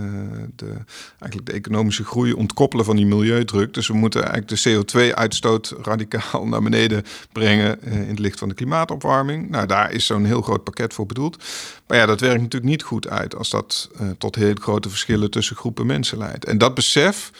de, 0.55 0.71
eigenlijk 1.19 1.45
de 1.45 1.51
economische 1.51 2.03
groei 2.03 2.33
ontkoppelen 2.33 2.85
van 2.85 2.95
die 2.95 3.05
milieudruk. 3.05 3.73
Dus 3.73 3.87
we 3.87 3.93
moeten 3.93 4.23
eigenlijk 4.23 4.63
de 4.63 4.69
CO2-uitstoot 4.69 5.75
radicaal 5.81 6.47
naar 6.47 6.61
beneden 6.61 7.03
brengen 7.31 7.81
in 7.81 8.07
het 8.09 8.19
licht 8.19 8.39
van 8.39 8.49
de 8.49 8.55
klimaatopwarming. 8.55 9.49
Nou, 9.49 9.67
daar 9.67 9.91
is 9.91 10.05
zo'n 10.05 10.25
heel 10.25 10.41
groot 10.41 10.63
pakket 10.63 10.93
voor 10.93 11.05
bedoeld. 11.05 11.43
Maar 11.87 11.97
ja, 11.97 12.05
dat 12.05 12.19
werkt 12.19 12.41
natuurlijk 12.41 12.71
niet 12.71 12.83
goed 12.83 13.07
uit 13.07 13.35
als 13.35 13.49
dat 13.49 13.89
tot 14.17 14.35
heel 14.35 14.46
hele 14.47 14.61
grote 14.61 14.89
verschillen 14.89 15.31
tussen 15.31 15.55
groepen 15.55 15.85
mensen 15.85 16.17
leidt. 16.17 16.45
En 16.45 16.57
dat 16.57 16.73
besef, 16.73 17.31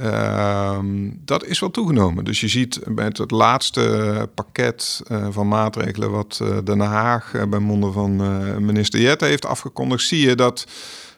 uh, 0.00 0.78
dat 1.24 1.44
is 1.44 1.60
wel 1.60 1.70
toegenomen. 1.70 2.24
Dus 2.24 2.40
je 2.40 2.48
ziet 2.48 2.80
met 2.84 3.18
het 3.18 3.30
laatste 3.30 4.28
pakket 4.34 5.02
uh, 5.10 5.26
van 5.30 5.48
maatregelen 5.48 6.10
wat 6.10 6.38
uh, 6.42 6.58
Den 6.64 6.80
Haag 6.80 7.32
bij 7.48 7.58
monden 7.58 7.92
van 7.92 8.16
minister 8.64 9.00
Jette 9.00 9.24
heeft 9.24 9.46
afgekondigd, 9.46 10.06
zie 10.06 10.26
je 10.26 10.34
dat 10.34 10.66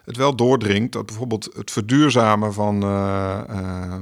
het 0.05 0.17
wel 0.17 0.35
doordringt 0.35 0.91
dat 0.91 1.05
bijvoorbeeld 1.05 1.49
het 1.55 1.71
verduurzamen 1.71 2.53
van 2.53 2.79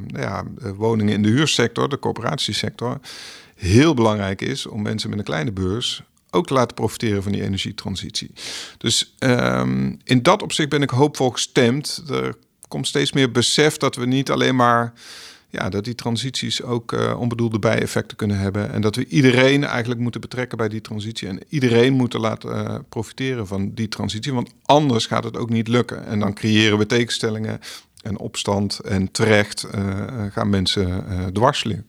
ja, 0.08 0.43
woningen 0.76 1.13
in 1.13 1.21
de 1.21 1.30
huursector, 1.30 1.89
de 1.89 2.00
coöperatiesector, 2.00 3.00
heel 3.56 3.93
belangrijk 3.93 4.41
is 4.41 4.65
om 4.65 4.82
mensen 4.82 5.10
met 5.10 5.19
een 5.19 5.26
kleine 5.26 5.52
beurs 5.52 6.04
ook 6.36 6.48
te 6.48 6.54
laten 6.54 6.76
profiteren 6.76 7.24
van 7.24 7.32
die 7.32 7.43
energietransitie. 7.43 8.32
Dus 8.78 9.15
um, 9.19 10.00
in 10.04 10.24
dat 10.24 10.41
opzicht 10.41 10.69
ben 10.69 10.82
ik 10.82 10.89
hoopvol 10.89 11.30
gestemd. 11.30 12.04
Er 12.10 12.36
komt 12.67 12.88
steeds 12.88 13.12
meer 13.12 13.32
besef 13.32 13.78
dat 13.78 13.95
we 13.95 14.06
niet 14.06 14.32
alleen 14.32 14.56
maar 14.56 14.93
ja, 15.50 15.69
dat 15.69 15.84
die 15.84 15.95
transities 15.95 16.62
ook 16.62 16.91
uh, 16.91 17.19
onbedoelde 17.19 17.60
bijeffecten 17.60 18.17
kunnen 18.17 18.38
hebben. 18.38 18.71
En 18.71 18.82
dat 18.82 18.95
we 18.95 19.06
iedereen 19.08 19.63
eigenlijk 19.63 20.02
moeten 20.02 20.21
betrekken 20.21 20.58
bij 20.58 20.69
die 20.69 20.82
transitie. 20.82 21.28
En 21.28 21.39
iedereen 21.50 21.93
moeten 21.93 22.19
laten 22.19 22.50
uh, 22.50 22.76
profiteren 22.89 23.48
van 23.48 23.74
die 23.74 23.88
transitie. 23.88 24.34
Want 24.34 24.50
anders 24.65 25.06
gaat 25.06 25.24
het 25.24 25.38
ook 25.38 25.50
niet 25.50 25.67
lukken. 25.67 26.06
En 26.06 26.19
dan 26.19 26.34
creëren 26.34 26.78
we 26.78 26.86
tegenstellingen 26.86 27.60
en 28.02 28.17
opstand. 28.17 28.80
En 28.80 29.12
terecht 29.12 29.67
uh, 29.76 29.82
gaan 30.32 30.50
mensen 30.50 31.04
dwars 31.34 31.63
liggen. 31.63 31.86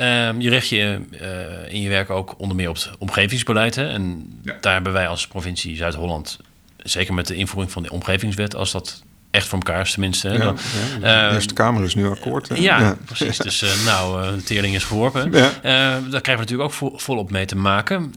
Um, 0.00 0.40
je 0.40 0.50
richt 0.50 0.68
je 0.68 1.00
uh, 1.10 1.72
in 1.74 1.80
je 1.80 1.88
werk 1.88 2.10
ook 2.10 2.34
onder 2.38 2.56
meer 2.56 2.68
op 2.68 2.74
het 2.74 2.90
omgevingsbeleid. 2.98 3.74
Hè? 3.74 3.88
En 3.88 4.32
ja. 4.42 4.56
daar 4.60 4.72
hebben 4.72 4.92
wij 4.92 5.08
als 5.08 5.26
provincie 5.26 5.76
Zuid-Holland 5.76 6.38
zeker 6.76 7.14
met 7.14 7.26
de 7.26 7.34
invoering 7.34 7.72
van 7.72 7.82
de 7.82 7.90
omgevingswet, 7.90 8.54
als 8.54 8.72
dat 8.72 9.02
echt 9.30 9.46
voor 9.46 9.58
elkaar 9.58 9.80
is 9.80 9.92
tenminste. 9.92 10.28
Ja, 10.28 10.38
dan, 10.38 10.58
ja, 11.00 11.28
de 11.28 11.34
Eerste 11.34 11.54
Kamer 11.54 11.84
is 11.84 11.94
nu 11.94 12.08
akkoord. 12.08 12.50
ja, 12.54 12.96
precies. 13.04 13.36
Dus 13.36 13.62
uh, 13.62 13.84
nou, 13.84 14.34
de 14.36 14.42
teerling 14.42 14.74
is 14.74 14.84
geworpen. 14.84 15.32
Ja. 15.32 15.46
Uh, 15.46 15.62
daar 16.10 16.20
krijgen 16.20 16.22
we 16.22 16.36
natuurlijk 16.36 16.68
ook 16.68 16.72
vo 16.72 16.92
volop 16.96 17.30
mee 17.30 17.44
te 17.44 17.56
maken. 17.56 18.14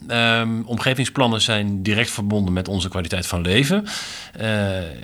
Omgevingsplannen 0.65 1.41
zijn 1.41 1.83
direct 1.83 2.11
verbonden 2.11 2.53
met 2.53 2.67
onze 2.67 2.89
kwaliteit 2.89 3.27
van 3.27 3.41
leven. 3.41 3.87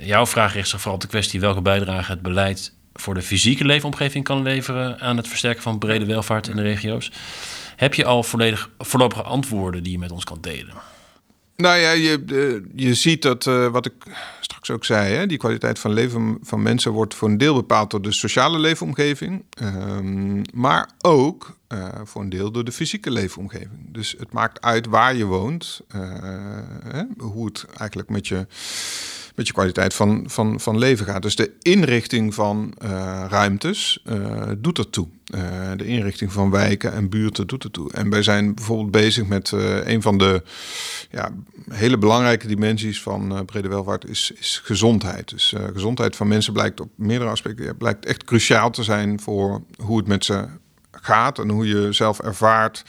jouw 0.00 0.26
vraag 0.26 0.54
richt 0.54 0.68
zich 0.68 0.78
vooral 0.78 0.94
op 0.94 1.00
de 1.02 1.08
kwestie 1.08 1.40
welke 1.40 1.60
bijdrage 1.60 2.10
het 2.10 2.22
beleid 2.22 2.72
voor 3.00 3.14
de 3.14 3.22
fysieke 3.22 3.64
leefomgeving 3.64 4.24
kan 4.24 4.42
leveren 4.42 5.00
aan 5.00 5.16
het 5.16 5.28
versterken 5.28 5.62
van 5.62 5.78
brede 5.78 6.04
welvaart 6.04 6.48
in 6.48 6.56
de 6.56 6.62
regio's. 6.62 7.12
Heb 7.76 7.94
je 7.94 8.04
al 8.04 8.22
volledig, 8.22 8.70
voorlopige 8.78 9.22
antwoorden 9.22 9.82
die 9.82 9.92
je 9.92 9.98
met 9.98 10.10
ons 10.10 10.24
kan 10.24 10.38
delen? 10.40 10.74
Nou 11.56 11.78
ja, 11.78 11.90
je, 11.90 12.62
je 12.74 12.94
ziet 12.94 13.22
dat, 13.22 13.46
uh, 13.46 13.66
wat 13.66 13.86
ik 13.86 13.92
straks 14.40 14.70
ook 14.70 14.84
zei, 14.84 15.14
hè, 15.14 15.26
die 15.26 15.38
kwaliteit 15.38 15.78
van 15.78 15.92
leven 15.92 16.38
van 16.42 16.62
mensen 16.62 16.92
wordt 16.92 17.14
voor 17.14 17.28
een 17.28 17.38
deel 17.38 17.54
bepaald 17.54 17.90
door 17.90 18.02
de 18.02 18.12
sociale 18.12 18.58
leefomgeving, 18.58 19.44
um, 19.62 20.42
maar 20.54 20.90
ook 21.00 21.56
uh, 21.72 21.88
voor 22.04 22.22
een 22.22 22.28
deel 22.28 22.50
door 22.50 22.64
de 22.64 22.72
fysieke 22.72 23.10
leefomgeving. 23.10 23.92
Dus 23.92 24.14
het 24.18 24.32
maakt 24.32 24.60
uit 24.60 24.86
waar 24.86 25.16
je 25.16 25.24
woont, 25.24 25.80
hè, 26.84 27.02
hoe 27.18 27.46
het 27.46 27.66
eigenlijk 27.78 28.08
met 28.08 28.28
je 28.28 28.46
met 29.36 29.46
je 29.46 29.52
kwaliteit 29.52 29.94
van, 29.94 30.24
van, 30.26 30.60
van 30.60 30.78
leven 30.78 31.06
gaat. 31.06 31.22
Dus 31.22 31.36
de 31.36 31.52
inrichting 31.62 32.34
van 32.34 32.74
uh, 32.84 33.24
ruimtes 33.28 34.02
uh, 34.06 34.42
doet 34.58 34.78
ertoe. 34.78 35.08
Uh, 35.34 35.40
de 35.76 35.86
inrichting 35.86 36.32
van 36.32 36.50
wijken 36.50 36.92
en 36.92 37.08
buurten 37.08 37.46
doet 37.46 37.64
ertoe. 37.64 37.92
En 37.92 38.10
wij 38.10 38.22
zijn 38.22 38.54
bijvoorbeeld 38.54 38.90
bezig 38.90 39.26
met 39.26 39.50
een 39.84 40.02
van 40.02 40.18
de 40.18 40.42
ja, 41.10 41.30
hele 41.70 41.98
belangrijke 41.98 42.46
dimensies 42.46 43.02
van 43.02 43.44
brede 43.44 43.68
welvaart 43.68 44.08
is, 44.08 44.32
is 44.38 44.60
gezondheid. 44.64 45.28
Dus 45.28 45.54
gezondheid 45.72 46.16
van 46.16 46.28
mensen 46.28 46.52
blijkt 46.52 46.80
op 46.80 46.90
meerdere 46.94 47.30
aspecten 47.30 47.64
ja, 47.64 47.72
blijkt 47.72 48.06
echt 48.06 48.24
cruciaal 48.24 48.70
te 48.70 48.82
zijn 48.82 49.20
voor 49.20 49.62
hoe 49.82 49.96
het 49.98 50.06
met 50.06 50.24
ze 50.24 50.44
gaat 50.90 51.38
en 51.38 51.48
hoe 51.48 51.66
je 51.66 51.92
zelf 51.92 52.20
ervaart 52.20 52.84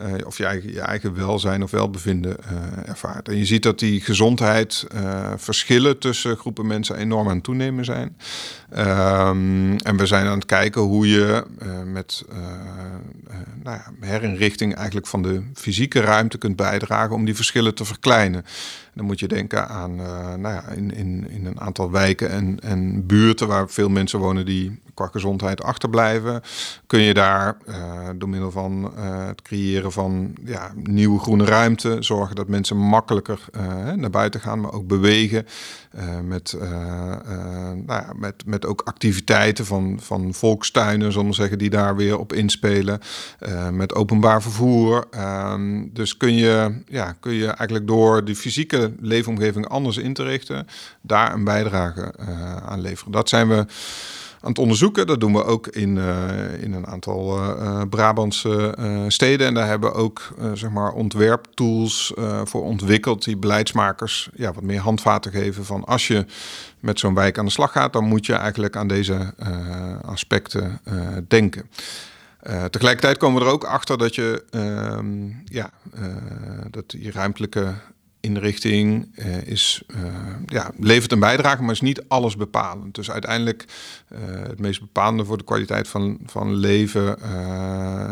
uh, 0.00 0.26
of 0.26 0.38
je 0.38 0.44
eigen, 0.44 0.72
je 0.72 0.80
eigen 0.80 1.14
welzijn 1.14 1.62
of 1.62 1.70
welbevinden 1.70 2.36
uh, 2.40 2.88
ervaart. 2.88 3.28
En 3.28 3.36
je 3.36 3.44
ziet 3.44 3.62
dat 3.62 3.78
die 3.78 4.00
gezondheid 4.00 4.86
uh, 4.94 5.32
verschillen 5.36 5.98
tussen 5.98 6.36
groepen 6.36 6.66
mensen 6.66 6.96
enorm 6.96 7.28
aan 7.28 7.34
het 7.34 7.44
toenemen 7.44 7.84
zijn. 7.84 8.16
Um, 8.78 9.76
en 9.76 9.96
we 9.96 10.06
zijn 10.06 10.26
aan 10.26 10.38
het 10.38 10.46
kijken 10.46 10.80
hoe 10.80 11.08
je 11.08 11.44
met 11.84 12.24
nou 13.62 13.76
ja, 13.76 14.06
herinrichting 14.06 14.74
eigenlijk 14.74 15.06
van 15.06 15.22
de 15.22 15.42
fysieke 15.54 16.00
ruimte 16.00 16.38
kunt 16.38 16.56
bijdragen 16.56 17.14
om 17.14 17.24
die 17.24 17.34
verschillen 17.34 17.74
te 17.74 17.84
verkleinen. 17.84 18.44
Dan 18.94 19.04
moet 19.04 19.20
je 19.20 19.28
denken 19.28 19.68
aan 19.68 19.96
nou 20.40 20.48
ja, 20.48 20.68
in, 20.68 20.94
in, 20.94 21.30
in 21.30 21.46
een 21.46 21.60
aantal 21.60 21.90
wijken 21.90 22.30
en, 22.30 22.60
en 22.60 23.06
buurten 23.06 23.46
waar 23.46 23.68
veel 23.68 23.88
mensen 23.88 24.18
wonen 24.18 24.46
die 24.46 24.78
qua 24.96 25.06
gezondheid 25.06 25.62
achterblijven. 25.62 26.42
Kun 26.86 27.00
je 27.00 27.14
daar 27.14 27.56
door 28.16 28.28
middel 28.28 28.50
van 28.50 28.92
het 29.00 29.42
creëren 29.42 29.92
van 29.92 30.34
ja, 30.44 30.72
nieuwe 30.74 31.18
groene 31.18 31.44
ruimte. 31.44 31.96
Zorgen 32.00 32.36
dat 32.36 32.48
mensen 32.48 32.76
makkelijker 32.76 33.40
uh, 33.56 33.92
naar 33.92 34.10
buiten 34.10 34.40
gaan, 34.40 34.60
maar 34.60 34.72
ook 34.72 34.86
bewegen. 34.86 35.46
Met, 36.24 36.56
nou 36.58 37.84
ja, 37.86 38.12
met, 38.16 38.46
met 38.46 38.66
ook 38.66 38.80
activiteiten 38.84 39.66
van, 39.66 39.98
van 40.00 40.34
volkstuinen, 40.34 41.12
zullen 41.12 41.28
we 41.28 41.34
zeggen, 41.34 41.58
die 41.58 41.70
daar 41.70 41.96
weer 41.96 42.18
op 42.18 42.32
inspelen. 42.32 43.00
met 43.70 43.94
openbaar 43.94 44.42
vervoer. 44.42 45.06
Ehm, 45.10 45.84
dus 45.92 46.16
kun 46.16 46.34
je, 46.34 46.82
ja, 46.86 47.16
kun 47.20 47.32
je 47.32 47.46
eigenlijk 47.46 47.86
door 47.86 48.24
die 48.24 48.36
fysieke 48.36 48.92
leefomgeving 49.00 49.68
anders 49.68 49.96
in 49.96 50.14
te 50.14 50.22
richten, 50.22 50.66
daar 51.00 51.34
een 51.34 51.44
bijdrage 51.44 52.14
aan 52.66 52.80
leveren. 52.80 53.12
Dat 53.12 53.28
zijn 53.28 53.48
we 53.48 53.66
aan 54.46 54.56
onderzoeken. 54.56 55.06
Dat 55.06 55.20
doen 55.20 55.32
we 55.32 55.44
ook 55.44 55.66
in, 55.66 55.96
uh, 55.96 56.62
in 56.62 56.72
een 56.72 56.86
aantal 56.86 57.38
uh, 57.38 57.82
Brabantse 57.90 58.76
uh, 58.78 59.04
steden. 59.08 59.46
En 59.46 59.54
daar 59.54 59.68
hebben 59.68 59.90
we 59.90 59.96
ook 59.96 60.34
zeg 60.54 60.70
maar 60.70 60.92
ontwerptools 60.92 62.12
voor 62.44 62.62
ontwikkeld 62.62 63.24
die 63.24 63.36
beleidsmakers 63.36 64.30
ja, 64.34 64.52
wat 64.52 64.62
meer 64.62 64.80
handvaten 64.80 65.32
geven 65.32 65.64
van 65.64 65.84
als 65.84 66.06
je 66.06 66.24
met 66.80 66.98
zo'n 66.98 67.14
wijk 67.14 67.38
aan 67.38 67.44
de 67.44 67.50
slag 67.50 67.72
gaat, 67.72 67.92
dan 67.92 68.04
moet 68.04 68.26
je 68.26 68.34
eigenlijk 68.34 68.76
aan 68.76 68.88
deze 68.88 69.34
aspecten 70.04 70.80
denken. 71.28 71.70
Tegelijkertijd 72.70 73.16
komen 73.16 73.40
we 73.40 73.46
er 73.46 73.52
ook 73.52 73.64
achter 73.64 73.98
dat 73.98 74.14
je, 74.14 74.44
uh, 74.50 74.98
ja, 75.44 75.70
dat 76.70 76.90
die 76.90 77.10
ruimtelijke 77.10 77.74
inrichting 78.26 79.08
uh, 79.18 79.46
is, 79.46 79.82
uh, 79.86 80.04
ja, 80.46 80.70
levert 80.78 81.12
een 81.12 81.20
bijdrage, 81.20 81.62
maar 81.62 81.72
is 81.74 81.80
niet 81.80 82.04
alles 82.08 82.36
bepalend. 82.36 82.94
Dus 82.94 83.10
uiteindelijk 83.10 83.64
uh, 84.12 84.18
het 84.48 84.58
meest 84.58 84.80
bepalende 84.80 85.24
voor 85.24 85.38
de 85.38 85.44
kwaliteit 85.44 85.88
van, 85.88 86.18
van 86.26 86.54
leven 86.54 87.18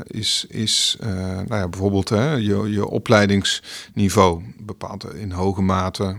is, 0.07 0.47
is 0.49 0.97
nou 1.01 1.55
ja, 1.55 1.69
bijvoorbeeld 1.69 2.09
hè, 2.09 2.33
je, 2.33 2.71
je 2.71 2.87
opleidingsniveau 2.87 4.43
bepaalt 4.59 5.15
in 5.15 5.31
hoge 5.31 5.63
mate. 5.63 6.17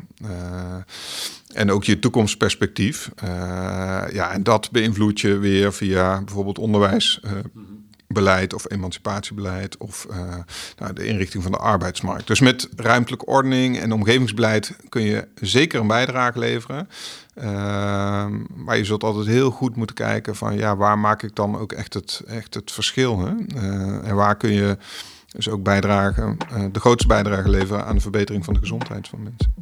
en 1.53 1.71
ook 1.71 1.83
je 1.83 1.99
toekomstperspectief. 1.99 3.11
ja, 4.11 4.31
en 4.31 4.43
dat 4.43 4.71
beïnvloed 4.71 5.21
je 5.21 5.37
weer 5.37 5.73
via 5.73 6.21
bijvoorbeeld 6.21 6.59
onderwijs 6.59 7.19
beleid 8.15 8.53
of 8.53 8.71
emancipatiebeleid 8.71 9.77
of 9.77 10.07
uh, 10.09 10.35
nou, 10.77 10.93
de 10.93 11.05
inrichting 11.05 11.43
van 11.43 11.51
de 11.51 11.57
arbeidsmarkt. 11.57 12.27
Dus 12.27 12.39
met 12.39 12.69
ruimtelijke 12.75 13.25
ordening 13.25 13.79
en 13.79 13.91
omgevingsbeleid 13.91 14.75
kun 14.89 15.01
je 15.01 15.27
zeker 15.41 15.79
een 15.79 15.87
bijdrage 15.87 16.39
leveren. 16.39 16.89
Uh, 17.35 17.43
maar 18.55 18.77
je 18.77 18.85
zult 18.85 19.03
altijd 19.03 19.25
heel 19.25 19.51
goed 19.51 19.75
moeten 19.75 19.95
kijken 19.95 20.35
van 20.35 20.57
ja, 20.57 20.75
waar 20.75 20.99
maak 20.99 21.23
ik 21.23 21.35
dan 21.35 21.57
ook 21.57 21.71
echt 21.71 21.93
het, 21.93 22.21
echt 22.27 22.53
het 22.53 22.71
verschil? 22.71 23.19
Hè? 23.19 23.33
Uh, 23.55 24.07
en 24.07 24.15
waar 24.15 24.35
kun 24.35 24.51
je 24.51 24.77
dus 25.27 25.49
ook 25.49 25.63
bijdragen, 25.63 26.37
de 26.71 26.79
grootste 26.79 27.07
bijdrage 27.07 27.49
leveren 27.49 27.85
aan 27.85 27.95
de 27.95 28.01
verbetering 28.01 28.45
van 28.45 28.53
de 28.53 28.59
gezondheid 28.59 29.07
van 29.07 29.23
mensen. 29.23 29.53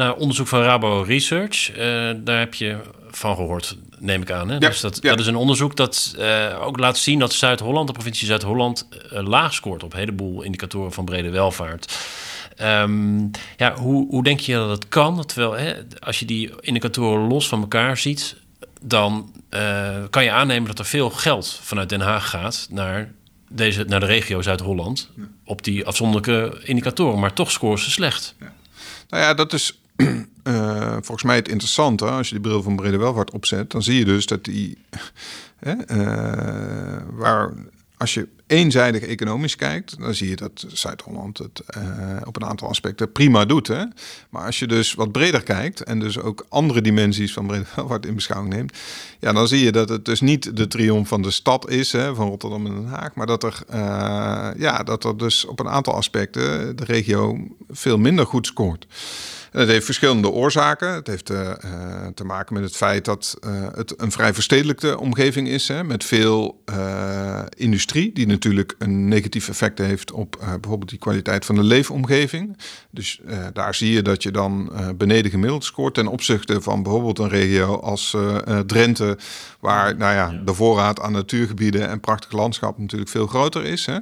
Uh, 0.00 0.18
onderzoek 0.18 0.46
van 0.46 0.60
Rabo 0.60 1.02
Research, 1.02 1.72
daar 2.24 2.38
heb 2.38 2.54
je 2.54 2.80
van 3.10 3.36
gehoord, 3.36 3.78
neem 4.00 4.22
ik 4.22 4.30
aan. 4.30 4.48
Hè? 4.48 4.54
Ja, 4.54 4.60
dus 4.60 4.80
dat, 4.80 4.98
ja. 5.02 5.10
dat 5.10 5.20
is 5.20 5.26
een 5.26 5.36
onderzoek 5.36 5.76
dat 5.76 6.14
uh, 6.18 6.62
ook 6.62 6.78
laat 6.78 6.98
zien 6.98 7.18
dat 7.18 7.32
Zuid-Holland, 7.32 7.86
de 7.86 7.92
provincie 7.92 8.26
Zuid-Holland, 8.26 8.88
laag 9.10 9.54
scoort 9.54 9.82
op 9.82 9.92
een 9.92 9.98
heleboel 9.98 10.42
indicatoren 10.42 10.92
van 10.92 11.04
brede 11.04 11.30
welvaart. 11.30 11.98
Um, 12.62 13.30
ja, 13.56 13.74
hoe, 13.74 14.08
hoe 14.08 14.24
denk 14.24 14.40
je 14.40 14.54
dat 14.54 14.68
het 14.68 14.88
kan? 14.88 15.26
Terwijl 15.26 15.52
hè, 15.52 15.74
als 16.00 16.18
je 16.18 16.24
die 16.24 16.52
indicatoren 16.60 17.28
los 17.28 17.48
van 17.48 17.60
elkaar 17.60 17.96
ziet, 17.96 18.36
dan 18.80 19.32
kan 20.10 20.24
je 20.24 20.30
aannemen 20.30 20.68
dat 20.68 20.78
er 20.78 20.84
veel 20.84 21.10
geld 21.10 21.60
vanuit 21.62 21.88
Den 21.88 22.00
Haag 22.00 22.30
gaat 22.30 22.66
naar 22.70 23.12
deze, 23.48 23.84
naar 23.84 24.00
de 24.00 24.06
regio 24.06 24.42
Zuid-Holland 24.42 25.10
ja. 25.16 25.22
op 25.44 25.64
die 25.64 25.86
afzonderlijke 25.86 26.60
indicatoren, 26.64 27.18
maar 27.18 27.32
toch 27.32 27.50
scoren 27.50 27.78
ze 27.78 27.90
slecht. 27.90 28.34
Ja. 28.40 28.52
Nou 29.08 29.22
ja, 29.22 29.34
dat 29.34 29.52
is 29.52 29.80
uh, 30.50 30.92
volgens 30.92 31.22
mij 31.22 31.36
het 31.36 31.48
interessante. 31.48 32.04
Als 32.04 32.28
je 32.28 32.34
die 32.34 32.42
bril 32.42 32.62
van 32.62 32.76
brede 32.76 32.96
welvaart 32.96 33.30
opzet, 33.30 33.70
dan 33.70 33.82
zie 33.82 33.98
je 33.98 34.04
dus 34.04 34.26
dat 34.26 34.44
die. 34.44 34.78
Uh, 35.62 35.76
waar, 37.12 37.52
als 37.96 38.14
je 38.14 38.28
eenzijdig 38.46 39.02
economisch 39.02 39.56
kijkt, 39.56 39.98
dan 39.98 40.14
zie 40.14 40.28
je 40.28 40.36
dat 40.36 40.64
Zuid-Holland 40.68 41.38
het 41.38 41.62
uh, 41.76 42.16
op 42.24 42.36
een 42.36 42.48
aantal 42.48 42.68
aspecten 42.68 43.12
prima 43.12 43.44
doet. 43.44 43.66
Hè? 43.66 43.84
Maar 44.30 44.44
als 44.44 44.58
je 44.58 44.66
dus 44.66 44.94
wat 44.94 45.12
breder 45.12 45.42
kijkt 45.42 45.82
en 45.82 45.98
dus 45.98 46.18
ook 46.18 46.46
andere 46.48 46.80
dimensies 46.80 47.32
van 47.32 47.46
brede 47.46 47.64
welvaart 47.74 48.06
in 48.06 48.14
beschouwing 48.14 48.54
neemt, 48.54 48.78
ja, 49.18 49.32
dan 49.32 49.48
zie 49.48 49.64
je 49.64 49.72
dat 49.72 49.88
het 49.88 50.04
dus 50.04 50.20
niet 50.20 50.56
de 50.56 50.66
triomf 50.66 51.08
van 51.08 51.22
de 51.22 51.30
stad 51.30 51.70
is, 51.70 51.92
hè, 51.92 52.14
van 52.14 52.28
Rotterdam 52.28 52.66
en 52.66 52.74
Den 52.74 52.86
Haag, 52.86 53.14
maar 53.14 53.26
dat 53.26 53.42
er, 53.42 53.62
ja, 54.58 54.82
dat 54.82 55.04
er 55.04 55.16
dus 55.16 55.44
op 55.44 55.60
een 55.60 55.68
aantal 55.68 55.94
aspecten 55.94 56.76
de 56.76 56.84
regio 56.84 57.38
veel 57.68 57.98
minder 57.98 58.26
goed 58.26 58.46
scoort. 58.46 58.86
Het 59.50 59.68
heeft 59.68 59.84
verschillende 59.84 60.30
oorzaken. 60.30 60.94
Het 60.94 61.06
heeft 61.06 61.30
uh, 61.30 61.50
te 62.14 62.24
maken 62.24 62.54
met 62.54 62.62
het 62.62 62.76
feit 62.76 63.04
dat 63.04 63.38
uh, 63.46 63.66
het 63.74 63.94
een 63.96 64.12
vrij 64.12 64.34
verstedelijkte 64.34 64.98
omgeving 64.98 65.48
is. 65.48 65.68
Hè, 65.68 65.84
met 65.84 66.04
veel 66.04 66.62
uh, 66.72 67.42
industrie, 67.56 68.12
die 68.12 68.26
natuurlijk 68.26 68.74
een 68.78 69.08
negatief 69.08 69.48
effect 69.48 69.78
heeft 69.78 70.12
op 70.12 70.36
bijvoorbeeld 70.60 70.90
die 70.90 70.98
kwaliteit 70.98 71.44
van 71.44 71.54
de 71.54 71.62
leefomgeving. 71.62 72.58
Dus 72.90 73.20
daar 73.52 73.74
zie 73.74 73.92
je 73.92 74.02
dat 74.02 74.22
je 74.22 74.30
dan 74.30 74.72
beneden 74.96 75.30
gemiddeld 75.30 75.64
scoort 75.64 75.94
ten 75.94 76.06
opzichte 76.06 76.60
van 76.60 76.82
bijvoorbeeld 76.82 77.18
een 77.18 77.28
regio 77.28 77.80
als 77.80 78.16
Drenthe, 78.66 79.18
waar 79.60 79.96
nou 79.96 80.14
ja, 80.14 80.42
de 80.44 80.54
voorraad 80.54 81.00
aan 81.00 81.12
natuurgebieden 81.12 81.88
en 81.88 82.00
prachtig 82.00 82.32
landschap 82.32 82.78
natuurlijk 82.78 83.10
veel 83.10 83.26
groter 83.26 83.64
is. 83.64 83.86
Hè. 83.86 83.98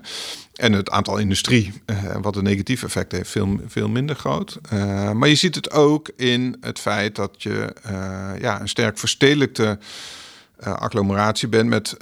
En 0.59 0.73
het 0.73 0.91
aantal 0.91 1.19
industrie, 1.19 1.73
uh, 1.87 2.17
wat 2.21 2.37
een 2.37 2.45
negatief 2.45 2.83
effect 2.83 3.13
heeft, 3.13 3.31
veel, 3.31 3.61
veel 3.67 3.89
minder 3.89 4.17
groot. 4.17 4.59
Uh, 4.73 5.13
maar 5.13 5.29
je 5.29 5.35
ziet 5.35 5.55
het 5.55 5.71
ook 5.71 6.11
in 6.17 6.57
het 6.61 6.79
feit 6.79 7.17
dat 7.17 7.43
je 7.43 7.75
uh, 7.91 8.41
ja, 8.41 8.61
een 8.61 8.69
sterk 8.69 8.99
verstedelijkte 8.99 9.79
agglomeratie 10.61 11.49
bent 11.49 11.69
met, 11.69 11.97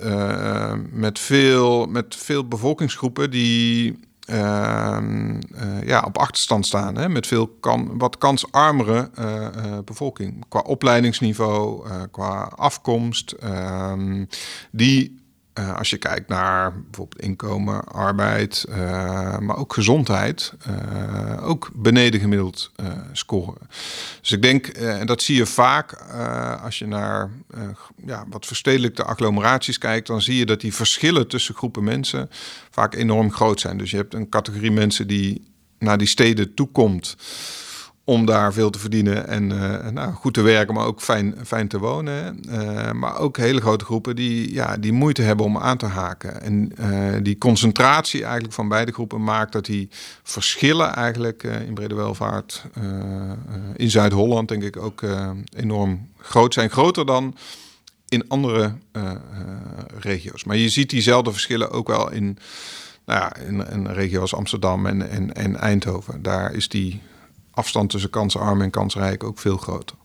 met, 0.91 1.19
veel, 1.19 1.87
met 1.87 2.17
veel 2.17 2.49
bevolkingsgroepen 2.49 3.31
die 3.31 3.99
ehm, 4.27 5.41
ja, 5.85 6.03
op 6.07 6.19
achterstand 6.19 6.67
staan. 6.67 6.97
Hè, 6.97 7.09
met 7.09 7.27
veel 7.27 7.59
wat 7.93 8.19
kansarmere 8.19 9.11
bevolking. 9.85 10.45
Qua 10.49 10.61
opleidingsniveau, 10.61 11.89
qua 12.11 12.53
afkomst. 12.57 13.31
Ehm, 13.31 14.25
die 14.71 15.26
uh, 15.59 15.77
als 15.77 15.91
je 15.91 15.97
kijkt 15.97 16.29
naar 16.29 16.73
bijvoorbeeld 16.73 17.23
inkomen, 17.23 17.85
arbeid, 17.85 18.65
uh, 18.69 19.39
maar 19.39 19.57
ook 19.57 19.73
gezondheid, 19.73 20.53
uh, 20.69 21.49
ook 21.49 21.71
beneden 21.75 22.21
gemiddeld 22.21 22.73
scoren. 23.13 23.69
Dus 24.21 24.33
ik 24.33 24.43
denk, 24.43 24.67
en 24.67 25.07
dat 25.07 25.23
zie 25.23 25.37
je 25.37 25.47
vaak 25.47 25.93
als 26.63 26.79
je 26.79 26.87
naar 26.87 27.31
ja, 28.07 28.25
wat 28.29 28.47
verstedelijkte 28.47 29.05
agglomeraties 29.05 29.79
kijkt, 29.79 30.07
dan 30.07 30.23
zie 30.23 30.37
je 30.37 30.47
dat 30.47 30.61
die 30.61 30.75
verschillen 30.75 31.29
tussen 31.29 31.55
groepen 31.55 31.85
mensen 31.85 32.31
vaak 32.71 32.95
enorm 32.95 33.33
groot 33.33 33.61
zijn. 33.61 33.79
Dus 33.79 33.91
je 33.91 33.97
hebt 33.97 34.15
een 34.15 34.29
categorie 34.29 34.71
mensen 34.71 35.07
die 35.07 35.55
naar 35.79 35.99
die 35.99 36.07
steden 36.07 36.55
toekomt 36.55 37.17
om 38.09 38.27
daar 38.27 38.53
veel 38.53 38.71
te 38.71 38.79
verdienen 38.79 39.29
en 39.29 39.51
uh, 39.51 39.89
nou, 39.89 40.13
goed 40.13 40.35
te 40.35 40.41
werken, 40.41 40.75
maar 40.75 40.87
ook 40.87 41.01
fijn, 41.01 41.35
fijn 41.45 41.69
te 41.69 41.79
wonen. 41.79 42.41
Uh, 42.49 42.93
maar 42.93 43.19
ook 43.19 43.37
hele 43.37 43.61
grote 43.61 43.85
groepen 43.85 44.17
die, 44.17 44.53
ja, 44.53 44.77
die 44.77 44.93
moeite 44.93 45.23
hebben 45.23 45.47
om 45.47 45.59
aan 45.59 45.77
te 45.77 45.87
haken. 45.87 46.41
En 46.41 46.73
uh, 46.81 47.15
die 47.23 47.39
concentratie 47.39 48.23
eigenlijk 48.23 48.55
van 48.55 48.69
beide 48.69 48.93
groepen 48.93 49.25
maakt 49.25 49.53
dat 49.53 49.65
die 49.65 49.89
verschillen 50.23 50.95
eigenlijk 50.95 51.43
in 51.43 51.75
brede 51.75 51.95
welvaart 51.95 52.65
in 53.77 53.91
Zuid-Holland 53.91 54.49
denk 54.49 54.63
ik 54.63 54.77
ook 54.77 55.03
enorm 55.57 56.09
groot 56.19 56.55
zijn. 56.55 56.71
Groter 56.71 57.07
dan 57.07 57.37
in 58.09 58.29
andere 58.29 58.73
regio's. 59.99 60.45
Maar 60.45 60.57
je 60.57 60.69
ziet 60.69 60.91
diezelfde 60.91 61.33
verschillen 61.33 61.71
ook 61.71 61.89
wel 61.89 62.11
in, 62.11 62.39
nou 63.07 63.21
ja, 63.21 63.37
in, 63.37 63.69
in 63.71 63.87
regio's 63.87 64.35
Amsterdam 64.35 64.87
en, 64.87 65.11
en, 65.11 65.35
en 65.35 65.57
Eindhoven. 65.57 66.23
Daar 66.23 66.53
is 66.55 66.69
die 66.69 67.01
afstand 67.57 67.91
tussen 67.91 68.11
kansarm 68.11 68.63
en 68.63 68.71
kansrijk 68.71 69.25
ook 69.25 69.39
veel 69.39 69.57
groter. 69.57 69.97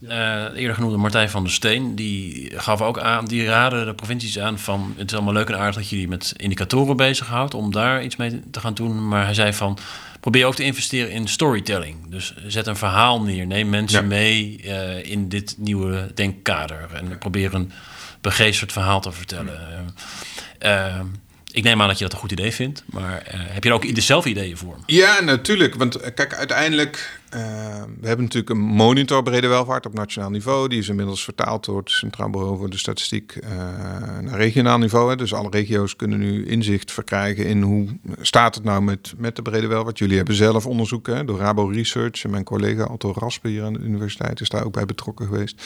Uh, 0.00 0.10
eerder 0.54 0.74
genoemde 0.74 0.96
Martijn 0.96 1.30
van 1.30 1.42
der 1.42 1.52
Steen, 1.52 1.94
die 1.94 2.52
gaf 2.56 2.80
ook 2.80 2.98
aan, 2.98 3.24
die 3.24 3.44
raden 3.44 3.86
de 3.86 3.94
provincies 3.94 4.38
aan 4.38 4.58
van 4.58 4.94
het 4.96 5.10
is 5.10 5.16
allemaal 5.16 5.32
leuk 5.32 5.48
en 5.48 5.58
aardig 5.58 5.74
dat 5.74 5.88
je 5.88 5.96
die 5.96 6.08
met 6.08 6.34
indicatoren 6.36 6.96
bezighoudt 6.96 7.54
om 7.54 7.72
daar 7.72 8.04
iets 8.04 8.16
mee 8.16 8.42
te 8.50 8.60
gaan 8.60 8.74
doen. 8.74 9.08
Maar 9.08 9.24
hij 9.24 9.34
zei 9.34 9.52
van 9.52 9.78
probeer 10.20 10.46
ook 10.46 10.54
te 10.54 10.64
investeren 10.64 11.10
in 11.10 11.28
storytelling. 11.28 11.96
Dus 12.08 12.34
zet 12.46 12.66
een 12.66 12.76
verhaal 12.76 13.22
neer, 13.22 13.46
neem 13.46 13.68
mensen 13.68 14.06
mee 14.06 14.60
uh, 14.64 15.04
in 15.04 15.28
dit 15.28 15.54
nieuwe 15.58 16.10
denkkader 16.14 16.88
en 16.92 17.18
probeer 17.18 17.54
een 17.54 17.72
begeesterd 18.20 18.72
verhaal 18.72 19.00
te 19.00 19.12
vertellen. 19.12 19.94
Uh, 20.62 21.00
ik 21.56 21.62
neem 21.62 21.82
aan 21.82 21.88
dat 21.88 21.98
je 21.98 22.04
dat 22.04 22.12
een 22.12 22.18
goed 22.18 22.32
idee 22.32 22.52
vindt, 22.52 22.82
maar 22.86 23.22
uh, 23.34 23.40
heb 23.40 23.64
je 23.64 23.68
er 23.68 23.74
ook 23.74 23.94
dezelfde 23.94 24.30
ideeën 24.30 24.56
voor? 24.56 24.76
Ja, 24.86 25.20
natuurlijk. 25.20 25.74
Want 25.74 25.94
eh, 25.94 26.14
kijk, 26.14 26.34
uiteindelijk, 26.34 27.20
uh, 27.34 27.40
we 28.00 28.06
hebben 28.06 28.24
natuurlijk 28.24 28.50
een 28.50 28.64
monitor 28.64 29.22
brede 29.22 29.46
welvaart 29.46 29.86
op 29.86 29.94
nationaal 29.94 30.30
niveau. 30.30 30.68
Die 30.68 30.78
is 30.78 30.88
inmiddels 30.88 31.24
vertaald 31.24 31.64
door 31.64 31.78
het 31.78 31.90
Centraal 31.90 32.30
Bureau 32.30 32.58
voor 32.58 32.70
de 32.70 32.78
Statistiek 32.78 33.38
uh, 33.44 33.50
naar 34.20 34.36
regionaal 34.36 34.78
niveau. 34.78 35.10
Hè. 35.10 35.16
Dus 35.16 35.34
alle 35.34 35.50
regio's 35.50 35.96
kunnen 35.96 36.18
nu 36.18 36.46
inzicht 36.46 36.92
verkrijgen 36.92 37.46
in 37.46 37.62
hoe 37.62 37.88
staat 38.20 38.54
het 38.54 38.64
nou 38.64 38.82
met, 38.82 39.14
met 39.16 39.36
de 39.36 39.42
brede 39.42 39.66
welvaart. 39.66 39.98
Jullie 39.98 40.16
hebben 40.16 40.34
zelf 40.34 40.66
onderzoeken 40.66 41.16
hè, 41.16 41.24
door 41.24 41.38
Rabo 41.38 41.66
Research. 41.66 42.24
En 42.24 42.30
mijn 42.30 42.44
collega 42.44 42.84
Otto 42.84 43.12
Raspe 43.18 43.48
hier 43.48 43.64
aan 43.64 43.72
de 43.72 43.78
universiteit 43.78 44.40
is 44.40 44.48
daar 44.48 44.64
ook 44.64 44.72
bij 44.72 44.86
betrokken 44.86 45.26
geweest. 45.26 45.62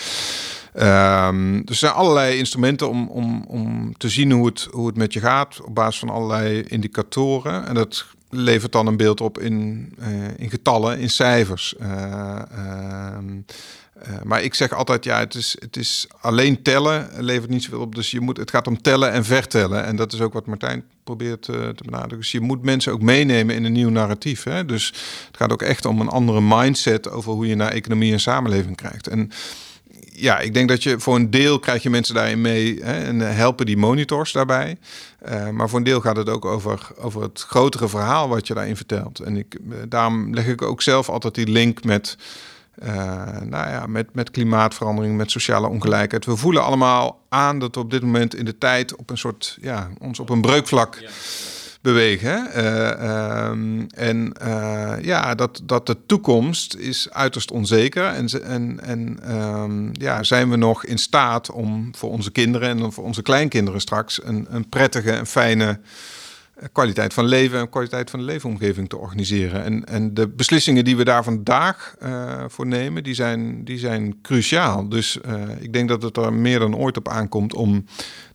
Um, 0.75 1.57
er 1.67 1.75
zijn 1.75 1.93
allerlei 1.93 2.39
instrumenten 2.39 2.89
om, 2.89 3.09
om, 3.09 3.45
om 3.49 3.97
te 3.97 4.09
zien 4.09 4.33
hoe 4.33 4.47
het, 4.47 4.69
hoe 4.71 4.87
het 4.87 4.97
met 4.97 5.13
je 5.13 5.21
gaat 5.21 5.61
op 5.65 5.75
basis 5.75 5.99
van 5.99 6.09
allerlei 6.09 6.63
indicatoren. 6.63 7.67
En 7.67 7.75
dat 7.75 8.07
levert 8.31 8.73
dan 8.73 8.87
een 8.87 8.97
beeld 8.97 9.21
op 9.21 9.39
in, 9.39 9.89
uh, 9.99 10.07
in 10.37 10.51
getallen, 10.51 10.99
in 10.99 11.11
cijfers. 11.11 11.75
Uh, 11.81 12.39
uh, 12.55 13.19
maar 14.25 14.43
ik 14.43 14.55
zeg 14.55 14.73
altijd, 14.73 15.05
ja, 15.05 15.19
het 15.19 15.35
is, 15.35 15.57
het 15.59 15.77
is 15.77 16.07
alleen 16.21 16.63
tellen 16.63 17.09
levert 17.19 17.51
niet 17.51 17.63
zoveel 17.63 17.81
op. 17.81 17.95
Dus 17.95 18.11
je 18.11 18.21
moet, 18.21 18.37
het 18.37 18.51
gaat 18.51 18.67
om 18.67 18.83
tellen 18.83 19.13
en 19.13 19.25
vertellen. 19.25 19.85
En 19.85 19.97
dat 19.97 20.13
is 20.13 20.21
ook 20.21 20.33
wat 20.33 20.47
Martijn 20.47 20.85
probeert 21.05 21.43
te 21.43 21.75
benadrukken. 21.85 22.19
Dus 22.19 22.33
je 22.33 22.41
moet 22.41 22.63
mensen 22.63 22.93
ook 22.93 23.03
meenemen 23.03 23.55
in 23.55 23.65
een 23.65 23.73
nieuw 23.73 23.91
narratief. 23.91 24.43
Hè? 24.43 24.65
Dus 24.65 24.87
het 25.27 25.37
gaat 25.37 25.53
ook 25.53 25.63
echt 25.63 25.85
om 25.85 26.01
een 26.01 26.09
andere 26.09 26.41
mindset 26.41 27.11
over 27.11 27.33
hoe 27.33 27.47
je 27.47 27.55
naar 27.55 27.73
economie 27.73 28.13
en 28.13 28.21
samenleving 28.21 28.77
krijgt. 28.77 29.07
En 29.07 29.31
ja, 30.21 30.39
ik 30.39 30.55
denk 30.55 30.69
dat 30.69 30.83
je 30.83 31.01
voor 31.01 31.17
een 31.17 31.31
deel 31.31 31.59
krijg 31.59 31.83
je 31.83 31.91
mensen 31.91 32.15
daarin 32.15 32.41
mee 32.41 32.81
hè, 32.83 33.05
en 33.05 33.29
eh, 33.29 33.37
helpen 33.37 33.67
die 33.67 33.77
monitors 33.77 34.33
daarbij. 34.33 34.79
Uh, 35.29 35.49
maar 35.49 35.69
voor 35.69 35.79
een 35.79 35.85
deel 35.85 36.01
gaat 36.01 36.17
het 36.17 36.29
ook 36.29 36.45
over, 36.45 36.89
over 36.97 37.23
het 37.23 37.45
grotere 37.49 37.89
verhaal 37.89 38.29
wat 38.29 38.47
je 38.47 38.55
daarin 38.55 38.77
vertelt. 38.77 39.19
En 39.19 39.37
ik, 39.37 39.55
eh, 39.55 39.77
daarom 39.89 40.35
leg 40.35 40.47
ik 40.47 40.63
ook 40.63 40.83
zelf 40.83 41.09
altijd 41.09 41.35
die 41.35 41.49
link 41.49 41.85
met, 41.85 42.17
nou 43.45 43.69
ja, 43.69 43.87
met, 43.87 44.15
met 44.15 44.31
klimaatverandering, 44.31 45.17
met 45.17 45.31
sociale 45.31 45.69
ongelijkheid. 45.69 46.25
We 46.25 46.37
voelen 46.37 46.65
allemaal 46.65 47.21
aan 47.29 47.59
dat 47.59 47.75
we 47.75 47.81
op 47.81 47.91
dit 47.91 48.03
moment 48.03 48.35
in 48.35 48.45
de 48.45 48.59
tijd 48.59 48.97
op 48.97 49.11
een 49.11 49.19
soort, 49.19 49.59
ja, 49.61 49.91
ons 49.99 50.19
op 50.21 50.31
een 50.31 50.41
breukvlak. 50.41 50.99
Bewegen. 51.81 52.49
Uh, 52.57 53.49
um, 53.51 53.87
en 53.87 54.33
uh, 54.43 54.93
ja, 55.03 55.35
dat, 55.35 55.61
dat 55.65 55.87
de 55.87 55.97
toekomst 56.07 56.75
is 56.75 57.11
uiterst 57.11 57.51
onzeker. 57.51 58.05
En, 58.05 58.29
en, 58.43 58.81
en 58.83 59.35
um, 59.37 59.91
ja, 59.93 60.23
zijn 60.23 60.51
we 60.51 60.57
nog 60.57 60.85
in 60.85 60.99
staat 60.99 61.51
om 61.51 61.89
voor 61.97 62.11
onze 62.11 62.31
kinderen 62.31 62.69
en 62.69 62.93
voor 62.93 63.05
onze 63.05 63.23
kleinkinderen 63.23 63.81
straks 63.81 64.25
een, 64.25 64.47
een 64.51 64.69
prettige 64.69 65.11
en 65.11 65.27
fijne 65.27 65.81
kwaliteit 66.73 67.15
van 67.15 67.25
leven 67.25 67.59
en 67.59 67.69
kwaliteit 67.69 68.11
van 68.11 68.19
de 68.19 68.25
leefomgeving 68.25 68.89
te 68.89 68.97
organiseren. 68.97 69.65
En, 69.65 69.85
en 69.85 70.15
de 70.15 70.29
beslissingen 70.29 70.85
die 70.85 70.97
we 70.97 71.05
daar 71.05 71.25
vandaag 71.25 71.95
uh, 72.03 72.45
voor 72.49 72.67
nemen, 72.67 73.03
die 73.03 73.15
zijn, 73.15 73.65
die 73.65 73.79
zijn 73.79 74.21
cruciaal. 74.23 74.89
Dus 74.89 75.19
ik 75.61 75.73
denk 75.73 75.89
dat 75.89 76.03
het 76.03 76.17
er 76.17 76.33
meer 76.33 76.59
dan 76.59 76.77
ooit 76.77 76.97
op 76.97 77.09
aankomt 77.09 77.55
om 77.55 77.85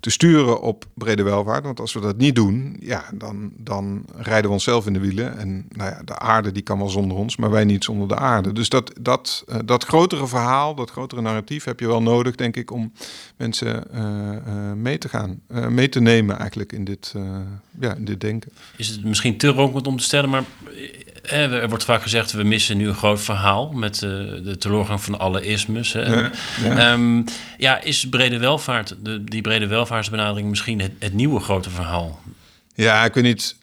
te 0.05 0.11
sturen 0.11 0.61
op 0.61 0.85
brede 0.93 1.23
welvaart. 1.23 1.63
Want 1.63 1.79
als 1.79 1.93
we 1.93 1.99
dat 1.99 2.17
niet 2.17 2.35
doen, 2.35 2.77
ja, 2.79 3.05
dan, 3.13 3.51
dan 3.57 4.05
rijden 4.15 4.45
we 4.45 4.55
onszelf 4.55 4.85
in 4.85 4.93
de 4.93 4.99
wielen. 4.99 5.37
En 5.37 5.65
nou 5.69 5.89
ja, 5.89 6.01
de 6.03 6.19
aarde 6.19 6.51
die 6.51 6.63
kan 6.63 6.77
wel 6.77 6.89
zonder 6.89 7.17
ons, 7.17 7.35
maar 7.35 7.49
wij 7.51 7.63
niet 7.63 7.83
zonder 7.83 8.07
de 8.07 8.15
aarde. 8.15 8.53
Dus 8.53 8.69
dat, 8.69 8.91
dat, 9.01 9.43
uh, 9.47 9.55
dat 9.65 9.83
grotere 9.83 10.27
verhaal, 10.27 10.75
dat 10.75 10.89
grotere 10.89 11.21
narratief 11.21 11.63
heb 11.63 11.79
je 11.79 11.87
wel 11.87 12.01
nodig, 12.01 12.35
denk 12.35 12.55
ik, 12.55 12.71
om 12.71 12.91
mensen 13.35 13.87
mee 14.81 14.97
te 14.97 15.09
gaan, 15.09 15.41
mee 15.69 15.89
te 15.89 16.01
nemen 16.01 16.37
eigenlijk 16.39 16.71
in 16.71 16.83
dit, 16.83 17.13
ja, 17.79 17.93
in 17.93 18.05
dit 18.05 18.21
denken. 18.21 18.51
Is 18.77 18.87
het 18.87 19.03
misschien 19.03 19.37
te 19.37 19.47
ronkend 19.47 19.87
om 19.87 19.97
te 19.97 20.03
stellen, 20.03 20.29
maar 20.29 20.43
eh, 20.65 21.04
er 21.29 21.69
wordt 21.69 21.83
vaak 21.83 22.01
gezegd, 22.01 22.31
we 22.31 22.43
missen 22.43 22.77
nu 22.77 22.87
een 22.87 22.95
groot 22.95 23.21
verhaal 23.21 23.71
met 23.71 24.01
uh, 24.01 24.09
de 24.43 24.55
teleurgang 24.59 25.01
van 25.01 25.19
alle 25.19 25.45
ismes. 25.45 25.93
Hè. 25.93 26.01
Ja, 26.01 26.31
ja. 26.63 26.91
Um, 26.91 27.25
ja, 27.57 27.81
is 27.81 28.09
brede 28.09 28.37
welvaart, 28.37 28.95
de, 28.99 29.23
die 29.23 29.41
brede 29.41 29.67
welvaartsbenadering 29.67 30.49
misschien 30.49 30.81
het, 30.81 30.91
het 30.99 31.13
nieuwe 31.13 31.39
grote 31.39 31.69
verhaal? 31.69 32.19
Ja, 32.75 33.05
ik 33.05 33.13
weet 33.13 33.23
niet 33.23 33.55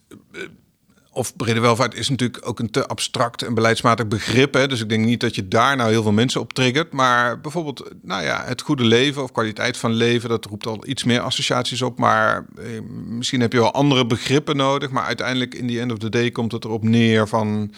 of 1.14 1.36
brede 1.36 1.60
welvaart 1.60 1.94
is 1.94 2.08
natuurlijk 2.08 2.48
ook 2.48 2.58
een 2.58 2.70
te 2.70 2.86
abstract 2.86 3.42
en 3.42 3.54
beleidsmatig 3.54 4.08
begrip. 4.08 4.54
Hè? 4.54 4.68
Dus 4.68 4.80
ik 4.80 4.88
denk 4.88 5.04
niet 5.04 5.20
dat 5.20 5.34
je 5.34 5.48
daar 5.48 5.76
nou 5.76 5.90
heel 5.90 6.02
veel 6.02 6.12
mensen 6.12 6.40
op 6.40 6.52
triggert. 6.52 6.92
Maar 6.92 7.40
bijvoorbeeld, 7.40 7.90
nou 8.02 8.22
ja, 8.22 8.42
het 8.44 8.60
goede 8.60 8.84
leven 8.84 9.22
of 9.22 9.32
kwaliteit 9.32 9.76
van 9.76 9.92
leven, 9.92 10.28
dat 10.28 10.44
roept 10.44 10.66
al 10.66 10.86
iets 10.86 11.04
meer 11.04 11.20
associaties 11.20 11.82
op. 11.82 11.98
Maar 11.98 12.46
eh, 12.56 12.64
misschien 13.06 13.40
heb 13.40 13.52
je 13.52 13.58
wel 13.58 13.72
andere 13.72 14.06
begrippen 14.06 14.56
nodig. 14.56 14.90
Maar 14.90 15.04
uiteindelijk 15.04 15.54
in 15.54 15.66
die 15.66 15.80
end 15.80 15.92
of 15.92 15.98
the 15.98 16.08
day 16.08 16.30
komt 16.30 16.52
het 16.52 16.64
erop 16.64 16.82
neer 16.82 17.28
van. 17.28 17.72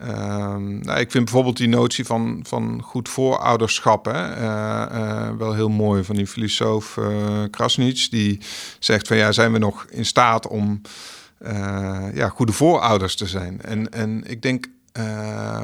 Uh, 0.00 0.06
nou, 0.56 1.00
ik 1.00 1.10
vind 1.10 1.24
bijvoorbeeld 1.24 1.56
die 1.56 1.68
notie 1.68 2.04
van, 2.04 2.40
van 2.46 2.82
goed 2.82 3.08
voorouderschap 3.08 4.04
hè, 4.04 4.36
uh, 4.36 4.86
uh, 4.92 5.28
wel 5.38 5.54
heel 5.54 5.68
mooi 5.68 6.04
van 6.04 6.16
die 6.16 6.26
filosoof 6.26 6.98
Krasnitz. 7.50 8.08
Die 8.08 8.40
zegt 8.78 9.06
van 9.06 9.16
ja, 9.16 9.32
zijn 9.32 9.52
we 9.52 9.58
nog 9.58 9.86
in 9.90 10.04
staat 10.04 10.46
om 10.48 10.80
ja, 12.14 12.28
goede 12.28 12.52
voorouders 12.52 13.16
te 13.16 13.26
zijn. 13.26 13.60
En, 13.62 13.90
en 13.90 14.22
ik 14.26 14.42
denk, 14.42 14.66
uh, 14.98 15.62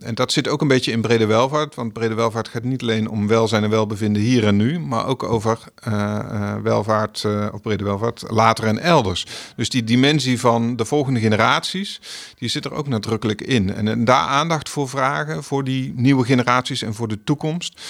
en 0.00 0.14
dat 0.14 0.32
zit 0.32 0.48
ook 0.48 0.60
een 0.60 0.68
beetje 0.68 0.92
in 0.92 1.00
brede 1.00 1.26
welvaart, 1.26 1.74
want 1.74 1.92
brede 1.92 2.14
welvaart 2.14 2.48
gaat 2.48 2.64
niet 2.64 2.82
alleen 2.82 3.08
om 3.08 3.26
welzijn 3.26 3.64
en 3.64 3.70
welbevinden 3.70 4.22
hier 4.22 4.46
en 4.46 4.56
nu, 4.56 4.78
maar 4.78 5.06
ook 5.06 5.22
over 5.22 5.58
uh, 5.88 6.54
welvaart 6.62 7.24
of 7.52 7.60
brede 7.62 7.84
welvaart 7.84 8.24
later 8.28 8.64
en 8.64 8.78
elders. 8.78 9.26
Dus 9.56 9.68
die 9.68 9.84
dimensie 9.84 10.40
van 10.40 10.76
de 10.76 10.84
volgende 10.84 11.20
generaties, 11.20 12.00
die 12.36 12.48
zit 12.48 12.64
er 12.64 12.72
ook 12.72 12.88
nadrukkelijk 12.88 13.40
in. 13.40 13.74
En, 13.74 13.88
en 13.88 14.04
daar 14.04 14.26
aandacht 14.26 14.68
voor 14.68 14.88
vragen, 14.88 15.44
voor 15.44 15.64
die 15.64 15.92
nieuwe 15.96 16.24
generaties 16.24 16.82
en 16.82 16.94
voor 16.94 17.08
de 17.08 17.24
toekomst. 17.24 17.80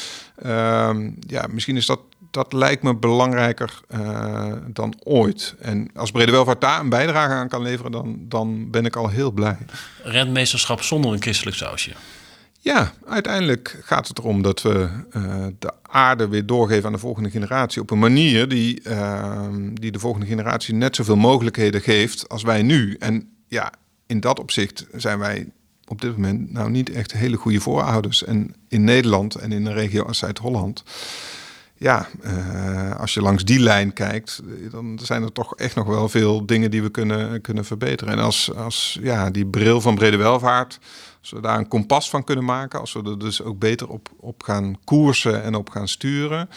Ehm, 0.42 1.10
ja, 1.20 1.46
misschien 1.50 1.76
is 1.76 1.86
dat 1.86 2.00
dat 2.30 2.52
lijkt 2.52 2.82
me 2.82 2.94
belangrijker 2.94 3.80
uh, 3.94 4.52
dan 4.66 4.94
ooit. 5.04 5.54
En 5.60 5.90
als 5.94 6.10
Brede 6.10 6.32
Welvaart 6.32 6.60
daar 6.60 6.80
een 6.80 6.88
bijdrage 6.88 7.32
aan 7.32 7.48
kan 7.48 7.62
leveren, 7.62 7.92
dan, 7.92 8.18
dan 8.20 8.70
ben 8.70 8.84
ik 8.84 8.96
al 8.96 9.08
heel 9.08 9.30
blij. 9.30 9.58
Rentmeesterschap 10.02 10.82
zonder 10.82 11.12
een 11.12 11.22
christelijk 11.22 11.56
sausje. 11.56 11.92
Ja, 12.60 12.92
uiteindelijk 13.06 13.80
gaat 13.82 14.08
het 14.08 14.18
erom 14.18 14.42
dat 14.42 14.62
we 14.62 14.88
uh, 15.16 15.46
de 15.58 15.72
aarde 15.82 16.28
weer 16.28 16.46
doorgeven 16.46 16.86
aan 16.86 16.92
de 16.92 16.98
volgende 16.98 17.30
generatie 17.30 17.82
op 17.82 17.90
een 17.90 17.98
manier 17.98 18.48
die, 18.48 18.80
uh, 18.84 19.46
die 19.72 19.92
de 19.92 19.98
volgende 19.98 20.26
generatie 20.26 20.74
net 20.74 20.96
zoveel 20.96 21.16
mogelijkheden 21.16 21.80
geeft 21.80 22.28
als 22.28 22.42
wij 22.42 22.62
nu. 22.62 22.96
En 22.98 23.30
ja, 23.46 23.72
in 24.06 24.20
dat 24.20 24.38
opzicht 24.38 24.86
zijn 24.92 25.18
wij 25.18 25.48
op 25.86 26.00
dit 26.00 26.16
moment 26.16 26.52
nou 26.52 26.70
niet 26.70 26.90
echt 26.90 27.12
hele 27.12 27.36
goede 27.36 27.60
voorouders. 27.60 28.24
En 28.24 28.54
in 28.68 28.84
Nederland 28.84 29.34
en 29.34 29.52
in 29.52 29.66
een 29.66 29.72
regio 29.72 30.04
als 30.04 30.18
Zuid-Holland 30.18 30.82
ja, 31.78 32.08
uh, 32.24 32.96
als 32.96 33.14
je 33.14 33.22
langs 33.22 33.44
die 33.44 33.60
lijn 33.60 33.92
kijkt, 33.92 34.42
dan 34.70 34.98
zijn 35.02 35.22
er 35.22 35.32
toch 35.32 35.54
echt 35.54 35.74
nog 35.74 35.86
wel 35.86 36.08
veel 36.08 36.46
dingen 36.46 36.70
die 36.70 36.82
we 36.82 36.90
kunnen, 36.90 37.40
kunnen 37.40 37.64
verbeteren. 37.64 38.12
En 38.12 38.18
als, 38.18 38.54
als 38.54 38.98
ja, 39.02 39.30
die 39.30 39.46
bril 39.46 39.80
van 39.80 39.94
brede 39.94 40.16
welvaart, 40.16 40.78
als 41.20 41.30
we 41.30 41.40
daar 41.40 41.58
een 41.58 41.68
kompas 41.68 42.10
van 42.10 42.24
kunnen 42.24 42.44
maken, 42.44 42.80
als 42.80 42.92
we 42.92 43.02
er 43.02 43.18
dus 43.18 43.42
ook 43.42 43.58
beter 43.58 43.88
op, 43.88 44.08
op 44.20 44.42
gaan 44.42 44.76
koersen 44.84 45.42
en 45.42 45.54
op 45.54 45.70
gaan 45.70 45.88
sturen, 45.88 46.48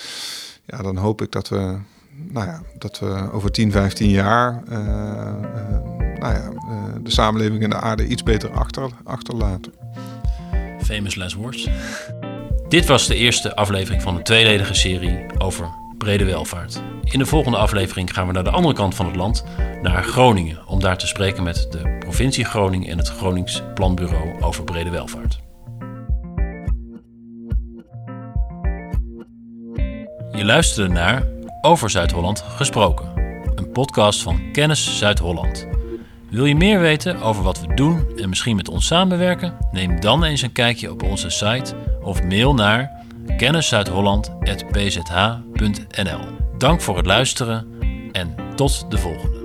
ja, 0.65 0.81
dan 0.81 0.97
hoop 0.97 1.21
ik 1.21 1.31
dat 1.31 1.49
we, 1.49 1.77
nou 2.29 2.45
ja, 2.45 2.61
dat 2.77 2.99
we 2.99 3.31
over 3.31 3.51
10, 3.51 3.71
15 3.71 4.09
jaar 4.09 4.63
uh, 4.69 4.77
uh, 4.77 4.85
nou 6.19 6.33
ja, 6.33 6.51
de 7.01 7.11
samenleving 7.11 7.63
en 7.63 7.69
de 7.69 7.79
aarde 7.79 8.07
iets 8.07 8.23
beter 8.23 8.51
achter, 8.51 8.89
achterlaten. 9.03 9.73
Famous 10.79 11.15
last 11.15 11.35
words. 11.35 11.69
Dit 12.71 12.85
was 12.85 13.07
de 13.07 13.15
eerste 13.15 13.55
aflevering 13.55 14.01
van 14.01 14.15
een 14.15 14.23
tweeledige 14.23 14.73
serie 14.73 15.25
over 15.37 15.69
brede 15.97 16.25
welvaart. 16.25 16.81
In 17.03 17.19
de 17.19 17.25
volgende 17.25 17.57
aflevering 17.57 18.13
gaan 18.13 18.27
we 18.27 18.33
naar 18.33 18.43
de 18.43 18.49
andere 18.49 18.73
kant 18.73 18.95
van 18.95 19.05
het 19.05 19.15
land, 19.15 19.43
naar 19.81 20.03
Groningen, 20.03 20.67
om 20.67 20.79
daar 20.79 20.97
te 20.97 21.07
spreken 21.07 21.43
met 21.43 21.67
de 21.71 21.95
provincie 21.99 22.45
Groningen 22.45 22.89
en 22.89 22.97
het 22.97 23.07
Gronings 23.09 23.63
Planbureau 23.73 24.41
over 24.41 24.63
brede 24.63 24.89
welvaart. 24.89 25.39
Je 30.31 30.45
luisterde 30.45 30.93
naar 30.93 31.27
Over 31.61 31.89
Zuid-Holland 31.89 32.43
gesproken, 32.47 33.11
een 33.55 33.71
podcast 33.71 34.21
van 34.21 34.51
Kennis 34.51 34.97
Zuid-Holland. 34.97 35.67
Wil 36.29 36.45
je 36.45 36.55
meer 36.55 36.79
weten 36.79 37.21
over 37.21 37.43
wat 37.43 37.61
we 37.61 37.73
doen 37.73 38.17
en 38.17 38.29
misschien 38.29 38.55
met 38.55 38.69
ons 38.69 38.85
samenwerken? 38.85 39.57
Neem 39.71 39.99
dan 39.99 40.23
eens 40.23 40.41
een 40.41 40.51
kijkje 40.51 40.91
op 40.91 41.03
onze 41.03 41.29
site 41.29 41.75
of 42.01 42.23
mail 42.23 42.53
naar 42.53 43.05
kenniszuidholland.pzh.nl. 43.37 46.19
Dank 46.57 46.81
voor 46.81 46.97
het 46.97 47.05
luisteren 47.05 47.67
en 48.11 48.35
tot 48.55 48.91
de 48.91 48.97
volgende. 48.97 49.40